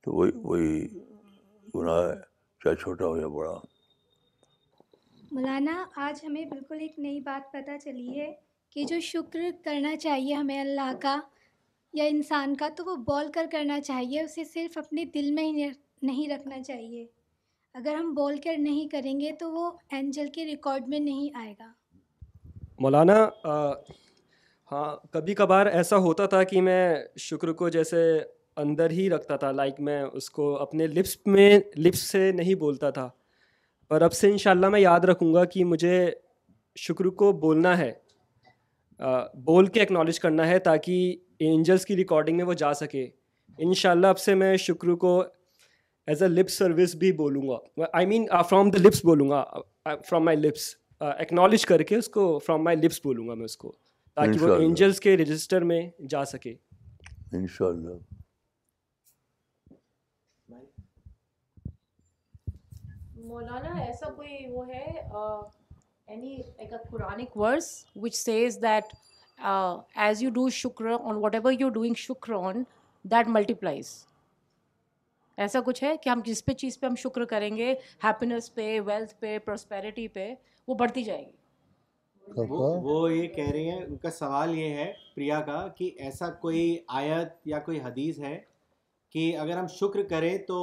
تو 0.00 0.12
وہی 0.12 0.30
وہی 0.34 0.88
گناہ 1.74 2.02
ہے، 2.02 2.20
چاہے 2.64 2.76
چھوٹا 2.76 3.06
ہو 3.06 3.16
یا 3.16 3.26
بڑا۔ 3.26 3.54
مولانا، 5.32 5.84
آج 5.96 6.24
ہمیں 6.24 6.44
بالکل 6.44 6.78
ایک 6.80 6.98
نئی 6.98 7.20
بات 7.20 7.52
پتہ 7.52 7.78
چلی 7.84 8.20
ہے 8.20 8.34
کہ 8.70 8.84
جو 8.84 9.00
شکر 9.00 9.38
کرنا 9.64 9.96
چاہیے 9.96 10.34
ہمیں 10.34 10.60
اللہ 10.60 10.92
کا 11.02 11.20
یا 11.92 12.04
انسان 12.04 12.56
کا، 12.56 12.68
تو 12.76 12.84
وہ 12.84 12.96
بول 12.96 13.32
کر 13.32 13.46
کرنا 13.52 13.80
چاہیے، 13.80 14.22
اسے 14.22 14.44
صرف 14.44 14.78
اپنے 14.78 15.04
دل 15.04 15.30
میں 15.30 15.44
ہی 15.44 15.70
نہیں 16.02 16.28
رکھنا 16.28 16.62
چاہیے۔ 16.62 17.06
اگر 17.74 17.94
ہم 17.94 18.14
بول 18.14 18.40
کر 18.40 18.54
نہیں 18.58 18.88
کریں 18.88 19.20
گے 19.20 19.32
تو 19.32 19.52
وہ 19.52 19.70
اینجل 19.90 20.26
کے 20.34 20.44
ریکارڈ 20.44 20.88
میں 20.88 20.98
نہیں 20.98 21.28
آئے 21.34 21.54
گا۔ 21.58 21.72
مولانا 22.80 23.28
ہاں 24.72 24.96
کبھی 25.10 25.34
کبھار 25.34 25.66
ایسا 25.66 25.96
ہوتا 25.96 26.26
تھا 26.26 26.42
کہ 26.42 26.62
میں 26.62 26.94
شکر 27.16 27.52
کو 27.52 27.68
جیسے 27.68 28.18
اندر 28.56 28.90
ہی 28.90 29.10
رکھتا 29.10 29.36
تھا 29.36 29.50
لائک 29.52 29.80
میں 29.80 30.02
اس 30.02 30.30
کو 30.30 30.56
اپنے 30.56 30.86
لپس 30.86 31.16
میں 31.26 31.60
لپس 31.76 31.98
سے 31.98 32.32
نہیں 32.32 32.54
بولتا 32.54 32.90
تھا۔ 32.90 33.08
پر 33.88 34.02
اب 34.02 34.12
سے 34.12 34.30
انشاءاللہ 34.30 34.68
میں 34.68 34.80
یاد 34.80 35.00
رکھوں 35.00 35.34
گا 35.34 35.44
کہ 35.44 35.64
مجھے 35.64 36.10
شکر 36.76 37.04
کو 37.04 37.32
بولنا 37.32 37.78
ہے۔ 37.78 37.92
بول 39.34 39.66
کے 39.66 39.82
اکنالج 39.82 40.20
کرنا 40.20 40.46
ہے 40.46 40.58
تاکہ 40.58 41.16
اینجلس 41.38 41.86
کی 41.86 41.96
ریکارڈنگ 41.96 42.36
میں 42.36 42.44
وہ 42.44 42.54
جا 42.54 42.72
سکے۔ 42.74 43.06
ان 43.58 43.74
شاء 43.74 43.90
اللہ 43.90 44.06
اب 44.06 44.18
سے 44.18 44.34
میں 44.34 44.56
شکر 44.56 44.88
کو 44.94 45.22
ایز 46.08 46.22
اے 46.22 46.28
لپ 46.28 46.48
سروس 46.50 46.94
بھی 46.94 47.12
بولوں 47.12 47.48
گا۔ 47.48 47.84
آئی 47.92 48.06
مین 48.06 48.26
فرام 48.50 48.70
دا 48.70 48.78
لپس 48.78 49.04
بولوں 49.04 49.28
گا۔ 49.28 49.44
فرام 49.84 50.24
مائی 50.24 50.36
لپس 50.36 50.74
اکنالج 51.00 51.66
کر 51.66 51.82
کے 51.82 51.96
اس 51.96 52.08
کو 52.08 52.38
فرام 52.38 52.64
مائی 52.64 52.76
لپس 52.76 53.00
بولوں 53.04 53.28
گا 53.28 53.34
میں 53.34 53.44
اس 53.44 53.56
کو۔ 53.56 53.72
تاکہ 54.14 54.44
وہ 54.44 54.54
اینجلس 54.54 55.00
کے 55.00 55.16
رجسٹر 55.16 55.64
میں 55.64 55.82
جا 56.08 56.24
سکے۔ 56.24 56.54
ان 57.32 57.46
شاء 57.46 57.66
اللہ 57.66 57.96
مولانا 63.16 63.80
ایسا 63.80 64.10
کوئی 64.10 64.36
وہ 64.50 64.68
ہے 64.68 64.86
any 66.08 66.36
like 66.58 66.74
a 66.74 66.78
Quranic 66.90 67.34
verse 67.40 67.66
which 68.02 68.18
says 68.18 68.54
that 68.60 68.86
uh, 69.48 69.74
as 70.04 70.22
you 70.24 70.30
do 70.36 70.44
shukr 70.58 70.92
on 71.08 71.18
whatever 71.24 71.50
you're 71.52 71.74
doing 71.74 71.96
shukr 72.04 72.36
on, 72.36 72.62
that 73.04 73.26
multiplies. 73.34 73.90
ایسا 75.38 75.60
کچھ 75.60 75.84
ہے 75.84 75.96
کہ 76.02 76.08
ہم 76.08 76.20
جس 76.24 76.44
پہ 76.44 76.52
چیز 76.52 76.78
پہ 76.80 76.86
ہم 76.86 76.94
شکر 76.94 77.24
کریں 77.24 77.56
گے 77.56 77.74
ہیپینس 78.04 78.54
پہ 78.54 78.80
ویلتھ 78.80 79.14
پہ 79.20 79.38
پراسپیرٹی 79.38 80.08
پہ 80.08 80.34
وہ 80.68 80.74
بڑھتی 80.74 81.02
جائے 81.02 81.24
گی۔ 81.26 81.36
وہ 82.82 83.12
یہ 83.12 83.28
کہہ 83.28 83.50
رہی 83.50 83.68
ہیں 83.70 83.82
ان 83.84 83.96
کا 83.96 84.10
سوال 84.10 84.58
یہ 84.58 84.74
ہے 84.74 84.92
پریا 85.14 85.40
کا 85.40 85.66
کہ 85.68 85.90
ایسا 85.98 86.30
کوئی 86.30 86.78
آیت 86.88 87.28
یا 87.44 87.58
کوئی 87.58 87.80
حدیث 87.80 88.18
ہے 88.18 88.38
کہ 89.14 89.36
اگر 89.38 89.56
ہم 89.58 89.66
شکر 89.66 90.02
کریں 90.02 90.38
تو 90.38 90.56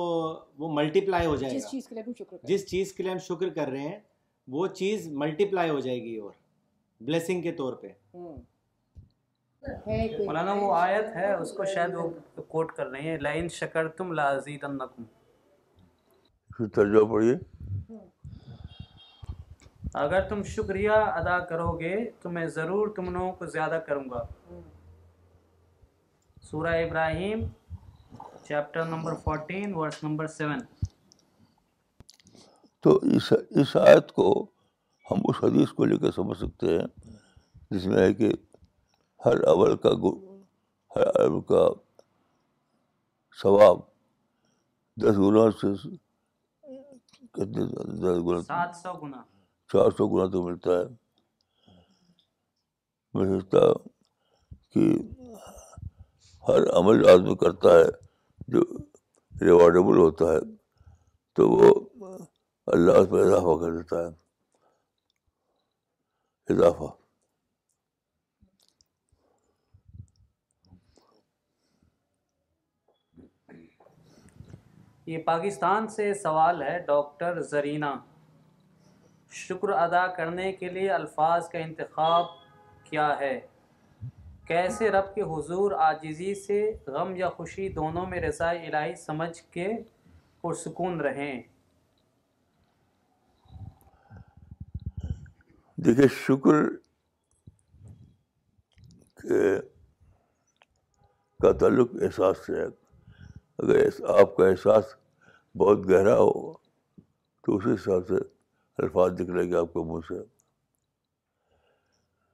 وہ 0.58 0.72
ملٹی 0.74 1.02
پلائی 1.02 1.26
ہو 1.26 1.36
جائے 1.36 1.54
گا۔ 1.54 1.58
جس 1.58 1.70
چیز 1.72 1.88
کے 1.88 1.96
لیے 1.96 2.04
ہم 2.08 2.14
شکر 2.20 2.38
جس 2.44 2.68
چیز 2.70 2.94
کے 2.94 3.04
لیے 3.04 3.12
ہم 3.12 3.18
شکر 3.18 3.50
کر 3.50 3.70
رہے 3.70 3.82
ہیں 3.82 4.00
وہ 4.48 4.68
چیز 4.68 5.08
ملٹی 5.12 5.46
پلائی 5.46 5.70
ہو 5.70 5.80
جائے 5.80 6.04
گی 6.04 6.16
اور 6.18 6.32
بلیسنگ 7.02 7.42
کے 7.42 7.52
طور 7.52 7.74
پہ۔ 7.74 7.88
مولانا 9.68 10.54
وہ 10.54 10.76
آیت 10.76 11.16
ہے 11.16 11.34
اس 11.34 11.52
کو 11.52 11.66
شاید 11.66 11.96
وہ 11.96 12.10
کوٹ 12.48 12.72
کر 12.72 12.88
رہے 12.88 13.02
ہیں 13.02 13.18
لائن 13.18 13.50
شکر 13.50 13.88
تم 13.88 14.12
لازید 14.14 14.66
ترجمہ 16.74 17.12
پڑھیے۔ 17.12 17.36
اگر 19.94 20.22
تم 20.22 20.44
شکریہ 20.44 20.92
ادا 20.92 21.40
کرو 21.40 21.72
گے 21.80 22.12
تو 22.22 22.30
میں 22.30 22.48
ضرور 22.48 22.88
تم 22.88 23.14
لوگوں 23.14 23.32
کو 23.32 23.46
زیادہ 23.46 23.80
کروں 23.88 24.04
گا۔ 24.10 24.28
سورہ 26.42 26.74
Ibrahim 26.74 27.40
chapter 28.44 28.86
number 28.86 29.14
fourteen 29.14 29.74
verse 29.76 30.04
number 30.04 30.28
seven 30.28 30.60
تو 32.80 32.96
اس 32.98 33.34
اس 33.50 33.76
آیت 33.76 34.12
کو 34.12 34.48
ہم 35.12 35.18
اس 35.24 35.44
حدیث 35.44 35.70
کو 35.70 35.86
لے 35.86 35.98
کے 35.98 36.12
سمجھ 36.12 36.38
سکتے 36.38 36.80
ہیں 36.80 36.88
جس 37.72 37.86
میں 37.86 38.00
ہے 38.00 38.14
کہ 38.14 38.32
ہر 39.26 39.44
اول 39.44 39.78
کا 39.78 39.90
ہر 40.96 41.08
اول 41.08 41.42
کا 41.42 41.70
ثواب 43.42 43.80
دس 44.98 45.18
گنا 45.18 45.52
سے 45.52 45.68
کتنے 47.32 47.66
دس 48.02 48.26
گنا؟ 48.26 48.42
سات 48.42 48.76
سو 48.76 48.94
گنا۔ 48.94 49.24
چار 49.74 49.92
سو 49.92 50.08
گنا 50.08 50.26
تو 50.26 50.44
ملتا 50.44 50.72
ہے۔ 50.72 50.84
میں 53.14 53.26
سوچتا 53.26 53.60
کہ 54.74 54.98
ہر 56.48 56.62
عمل 56.74 57.10
آدمی 57.10 57.36
کرتا 57.36 57.70
ہے 57.70 57.86
جو 58.48 58.62
ریوارڈیبل 59.42 59.98
ہوتا 59.98 60.26
ہے 60.26 60.40
تو 61.34 61.50
وہ 61.50 61.90
اللہ 62.68 62.92
اس 62.92 63.10
پر 63.10 63.20
اضافہ 63.20 63.60
کر 63.60 63.72
دیتا 63.78 63.98
ہے۔ 64.00 64.10
اضافہ۔ 66.50 67.05
یہ 75.06 75.18
پاکستان 75.18 75.88
سے 75.88 76.14
سوال 76.14 76.62
ہے، 76.62 76.80
ڈاکٹر 76.80 77.42
زرینہ۔ 77.42 77.94
شکر 79.32 79.70
ادا 79.70 80.08
کرنے 80.08 80.54
کے 80.54 80.70
لیے 80.70 80.92
الفاظ 80.92 81.50
کا 81.50 81.58
انتخاب 81.58 82.26
کیا 82.84 83.20
ہے؟ 83.20 83.40
کیسے 84.48 84.90
رب 84.90 85.16
کے 85.16 85.22
حضور 85.22 85.72
آجزی 85.72 86.36
سے 86.36 86.78
غم 86.88 87.16
یا 87.16 87.30
خوشی 87.30 87.70
دونوں 87.70 88.06
میں 88.06 88.22
رضاء 88.22 88.52
الہی 88.52 88.96
سمجھ 88.96 89.42
کے 89.52 89.70
پرسکون 90.42 91.02
رہیں؟ 91.02 91.42
دیکھیے، 95.78 96.08
شکر 96.08 96.64
کا 101.40 101.52
تعلق 101.52 101.92
احساس 102.02 102.46
سے 102.46 102.62
ہے۔ 102.62 102.85
اگر 103.60 103.76
آپ 104.20 104.36
کا 104.36 104.48
احساس 104.48 104.86
بہت 105.56 105.90
گہرا 105.90 106.16
ہو، 106.18 106.54
تو 107.44 107.56
اسی 107.56 107.74
حساب 107.74 108.08
سے 108.08 108.18
الفاظ 108.78 109.22
نکلے 109.22 109.52
گا 109.52 109.60
آپ 109.60 109.74
کے 109.74 109.84
منہ 109.84 110.02
سے۔ 110.08 110.20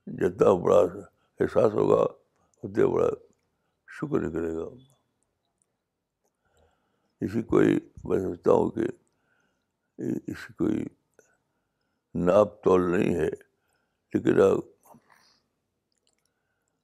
جتنا 0.08 0.54
بڑا 0.64 0.80
احساس 1.40 1.74
ہوگا 1.74 2.02
اتنا 2.64 2.88
بڑا 2.88 3.10
شکر 3.98 4.20
نکلے 4.20 4.52
گا۔ 4.56 4.66
اسی 7.22 7.42
کوئی 7.42 7.80
میں 8.04 8.20
سمجھتا 8.20 8.52
ہوں 8.52 8.70
کہ 8.72 8.88
اسی 10.28 10.54
کوئی 10.54 10.84
ناپ 12.16 12.64
تول 12.64 12.82
نہیں 12.92 13.16
ہے، 13.16 13.30
لیکن 14.14 14.42
اب 14.42 14.60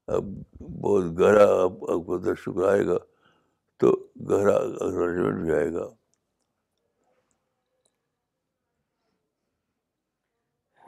اب 0.07 0.23
بہت 0.81 1.03
گہرا 1.19 1.45
آپ 1.63 2.05
کو 2.05 2.35
شکر 2.35 2.67
آئے 2.69 2.85
گا۔ 2.87 2.97
تو 3.79 4.09
گہرا 4.29 4.55
اکنالجمنٹ 4.55 5.45
بھی 5.45 5.53
آئے 5.53 5.73
گا۔ 5.73 5.89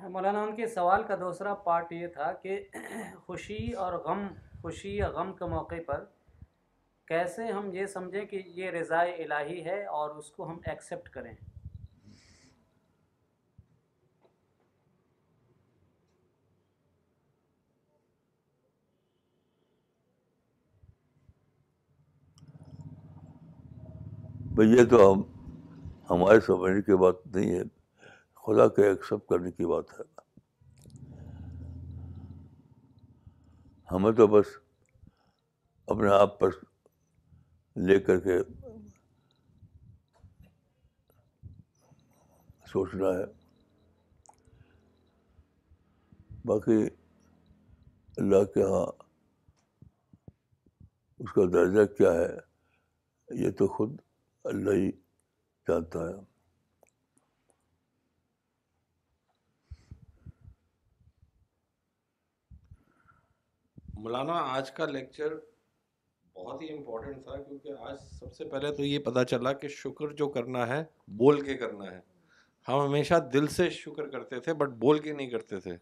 مولانا، 0.10 0.44
ان 0.44 0.56
کے 0.56 0.68
سوال 0.68 1.04
کا 1.04 1.16
دوسرا 1.16 1.54
پارٹ 1.54 1.92
یہ 1.92 2.08
تھا 2.08 2.32
کہ 2.34 2.70
خوشی 3.26 3.72
اور 3.74 3.94
غم، 3.94 4.28
خوشی 4.62 4.96
یا 4.98 5.10
غم 5.10 5.34
کے 5.34 5.46
موقع 5.46 5.76
پر 5.88 6.06
کیسے 7.08 7.46
ہم 7.46 7.74
یہ 7.74 7.86
سمجھیں 7.86 8.26
کہ 8.26 8.42
یہ 8.46 8.70
رضاء 8.70 9.06
الہی 9.18 9.66
ہے 9.66 9.86
اور 9.86 10.10
اس 10.10 10.32
کو 10.32 10.50
ہم 10.50 10.60
ایکسیپٹ 10.66 11.10
کریں۔ 11.10 11.36
بھائی 24.60 24.72
یہ 24.72 24.86
تو 24.86 25.14
ہم 25.14 25.22
ہمارے 26.10 26.40
سمجھنے 26.40 26.82
کی 26.82 26.98
بات 26.98 27.28
نہیں 27.36 27.52
ہے۔ 27.52 27.64
خدا 28.36 28.68
کے 28.68 28.88
ایکسیپٹ 28.88 29.30
کرنے 29.30 29.52
کی 29.52 29.66
بات 29.66 30.00
ہے۔ 30.00 30.20
ہمیں 33.92 34.12
تو 34.12 34.28
بس 34.28 34.46
اپنے 35.88 36.10
آپ 36.10 36.40
پر 36.40 36.50
لے 37.76 38.00
کر 38.00 38.20
کے 38.20 38.40
سوچنا 42.66 43.08
ہے۔ 43.08 43.26
باقی 46.46 46.88
اللہ 48.18 48.44
کے 48.44 48.60
یہاں 48.60 49.04
اس 51.20 51.32
کا 51.34 51.42
درجہ 51.54 51.94
کیا 51.94 52.14
ہے، 52.14 52.38
یہ 53.30 53.52
تو 53.52 53.68
خود 53.68 54.02
اللہ 54.50 54.72
ہی 54.72 54.92
جانتا 55.68 56.00
ہے۔ 56.00 56.14
مولانا، 63.94 64.34
آج 64.34 64.72
کا 64.72 64.86
لیکچر 64.86 65.34
بہت 66.34 66.62
ہی 66.62 66.78
امپورٹنٹ 66.78 67.24
تھا، 67.24 67.44
کیونکہ 67.44 67.70
آج 67.80 67.98
سب 68.04 68.34
سے 68.34 68.46
پہلے 68.46 68.76
تو 68.76 68.84
یہ 68.84 69.00
پتا 69.00 69.26
چلا 69.26 69.54
کہ 69.54 69.68
شکر 69.68 70.08
جو 70.08 70.30
کرنا 70.30 70.68
ہے، 70.68 70.84
بول 71.08 71.42
کے 71.42 71.54
کرنا 71.58 71.92
ہے۔ 71.92 72.00
ہم 72.68 72.80
ہمیشہ 72.86 73.14
دل 73.34 73.48
سے 73.48 73.70
شکر 73.70 74.10
کرتے 74.10 74.40
تھے 74.40 74.54
بٹ 74.54 74.70
بول 74.70 75.00
کے 75.00 75.14
نہیں 75.14 75.30
کرتے 75.30 75.60
تھے۔ 75.60 75.78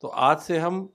تو 0.00 0.10
آج 0.10 0.40
سے 0.40 0.58
ہم 0.58 0.86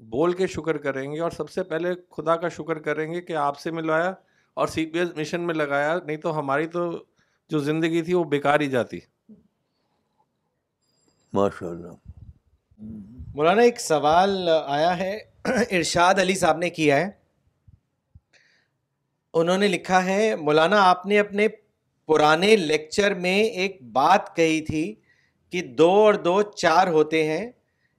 بول 0.00 0.32
کے 0.32 0.46
شکر 0.46 0.78
کریں 0.78 1.12
گے 1.12 1.20
اور 1.20 1.30
سب 1.30 1.50
سے 1.50 1.62
پہلے 1.62 1.94
خدا 2.10 2.36
کا 2.36 2.48
شکر 2.48 2.78
کریں 2.78 3.12
گے 3.12 3.22
کہ 3.22 3.36
آپ 3.36 3.58
سے 3.58 3.70
ملوایا۔ 3.70 4.14
اور 4.54 4.68
سی 4.68 4.86
پی 4.86 4.98
ایس 4.98 5.08
مشن 5.16 5.40
میں 5.40 5.54
لگایا 5.54 5.98
نہیں 6.06 6.16
تو 6.16 6.38
ہماری 6.38 6.66
تو 6.66 7.04
جو 7.48 7.58
زندگی 7.58 8.02
تھی 8.02 8.14
وہ 8.14 8.24
بیکار 8.24 8.60
ہی 8.60 8.66
جاتی۔ 8.66 8.98
ماشاء 11.32 11.66
اللہ 11.66 11.92
مولانا 13.34 13.62
ایک 13.62 13.80
سوال 13.80 14.48
آیا 14.66 14.98
ہے۔ 14.98 15.18
ارشاد 15.44 16.14
علی 16.14 16.34
صاحب 16.34 16.58
نے 16.58 16.70
کیا 16.70 16.96
ہے۔ 16.96 17.10
انہوں 19.34 19.58
نے 19.58 19.68
لکھا 19.68 20.04
ہے 20.04 20.36
مولانا 20.36 20.90
آپ 20.90 21.06
نے 21.06 21.18
اپنے 21.18 21.48
پرانے 22.06 22.56
لیکچر 22.56 23.14
میں 23.14 23.42
ایک 23.42 23.82
بات 23.82 24.36
کہی 24.36 24.60
تھی 24.60 24.94
کہ 25.50 25.62
دو 25.62 25.90
اور 25.90 26.14
دو 26.14 26.42
چار 26.42 26.86
ہوتے 26.86 27.28
ہیں۔ 27.28 27.50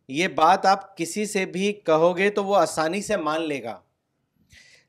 یہ 0.08 0.28
بات 0.28 0.66
آپ 0.66 0.98
کسی 0.98 1.26
سے 1.26 1.46
بھی 1.46 1.74
کہو 1.74 2.18
گے 2.18 2.30
تو 2.30 2.46
وہ 2.46 2.56
آسانی 2.56 3.02
سے 3.02 3.18
مان 3.18 3.42
لے 3.42 3.64
گا۔ 3.64 3.80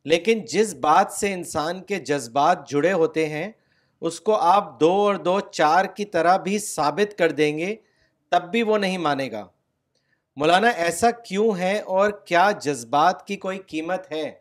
لیکن 0.05 0.45
جس 0.45 0.75
بات 0.75 1.13
سے 1.13 1.33
انسان 1.33 1.83
کے 1.83 1.99
جذبات 1.99 2.69
جڑے 2.69 2.93
ہوتے 2.93 3.29
ہیں، 3.29 3.53
اس 4.01 4.21
کو 4.21 4.37
آپ 4.37 4.81
دو 4.81 4.93
اور 4.93 5.15
دو 5.15 5.41
چار 5.41 5.85
کی 5.85 6.05
طرح 6.05 6.37
بھی 6.37 6.59
ثابت 6.59 7.19
کر 7.19 7.33
دیں 7.33 7.59
گے، 7.59 7.77
تب 8.29 8.51
بھی 8.51 8.63
وہ 8.63 8.79
نہیں 8.79 8.99
مانے 8.99 9.31
گا۔ 9.31 9.47
مولانا، 10.37 10.69
ایسا 10.69 11.11
کیوں 11.11 11.59
ہے 11.59 11.79
اور 11.79 12.11
کیا 12.11 12.51
جذبات 12.51 13.27
کی 13.27 13.37
کوئی 13.37 13.59
قیمت 13.59 14.13
ہے؟ 14.13 14.33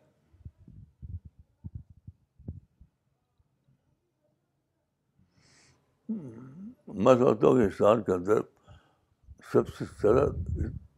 میں 6.88 7.14
سمجھتا 7.16 7.48
ہوں 7.48 7.56
کہ 7.56 7.64
انسان 7.64 8.04
کے 8.04 8.12
اندر 8.12 8.42
سب 9.54 9.68
سے 9.68 9.86
زیادہ 10.02 10.26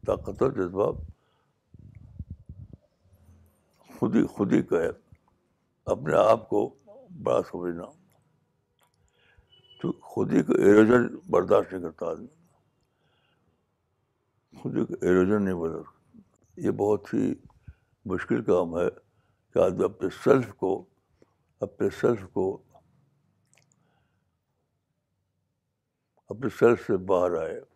طاقتور 0.05 0.51
جذبہ 0.51 0.91
خود 3.99 4.15
ہی 4.15 4.23
خود 4.23 4.53
ہی 4.53 4.63
کا 4.63 4.75
اپنے 5.85 6.15
آپ 6.15 6.49
کو 6.49 6.75
بڑا 7.23 7.41
سمجھنا۔ 7.43 7.83
تو 9.81 9.91
خود 9.91 10.33
ہی 10.33 10.43
کا 10.43 10.53
ایروجن 10.53 11.17
برداشت 11.29 11.73
نہیں 11.73 11.81
کرتا 11.81 12.05
آدمی۔ 12.05 12.27
خود 14.61 14.77
ہی 14.77 14.85
کا 14.85 14.93
ایروجن 15.01 15.43
نہیں 15.43 15.53
برداشت 15.53 16.17
یہ 16.57 16.71
بہت 16.71 17.13
ہی 17.13 17.33
مشکل 18.05 18.43
کام 18.43 18.77
ہے 18.77 18.89
کہ 19.53 19.59
آدمی 19.59 19.83
اپنے 19.83 20.09
سیلف 20.23 20.53
کو 20.53 20.85
اپنے 21.59 21.89
سیلف 21.89 22.23
کو 22.33 22.63
اپنے 26.29 26.49
سیلف 26.49 26.87
سے 26.87 26.97
باہر 26.97 27.37
آئے۔ 27.37 27.74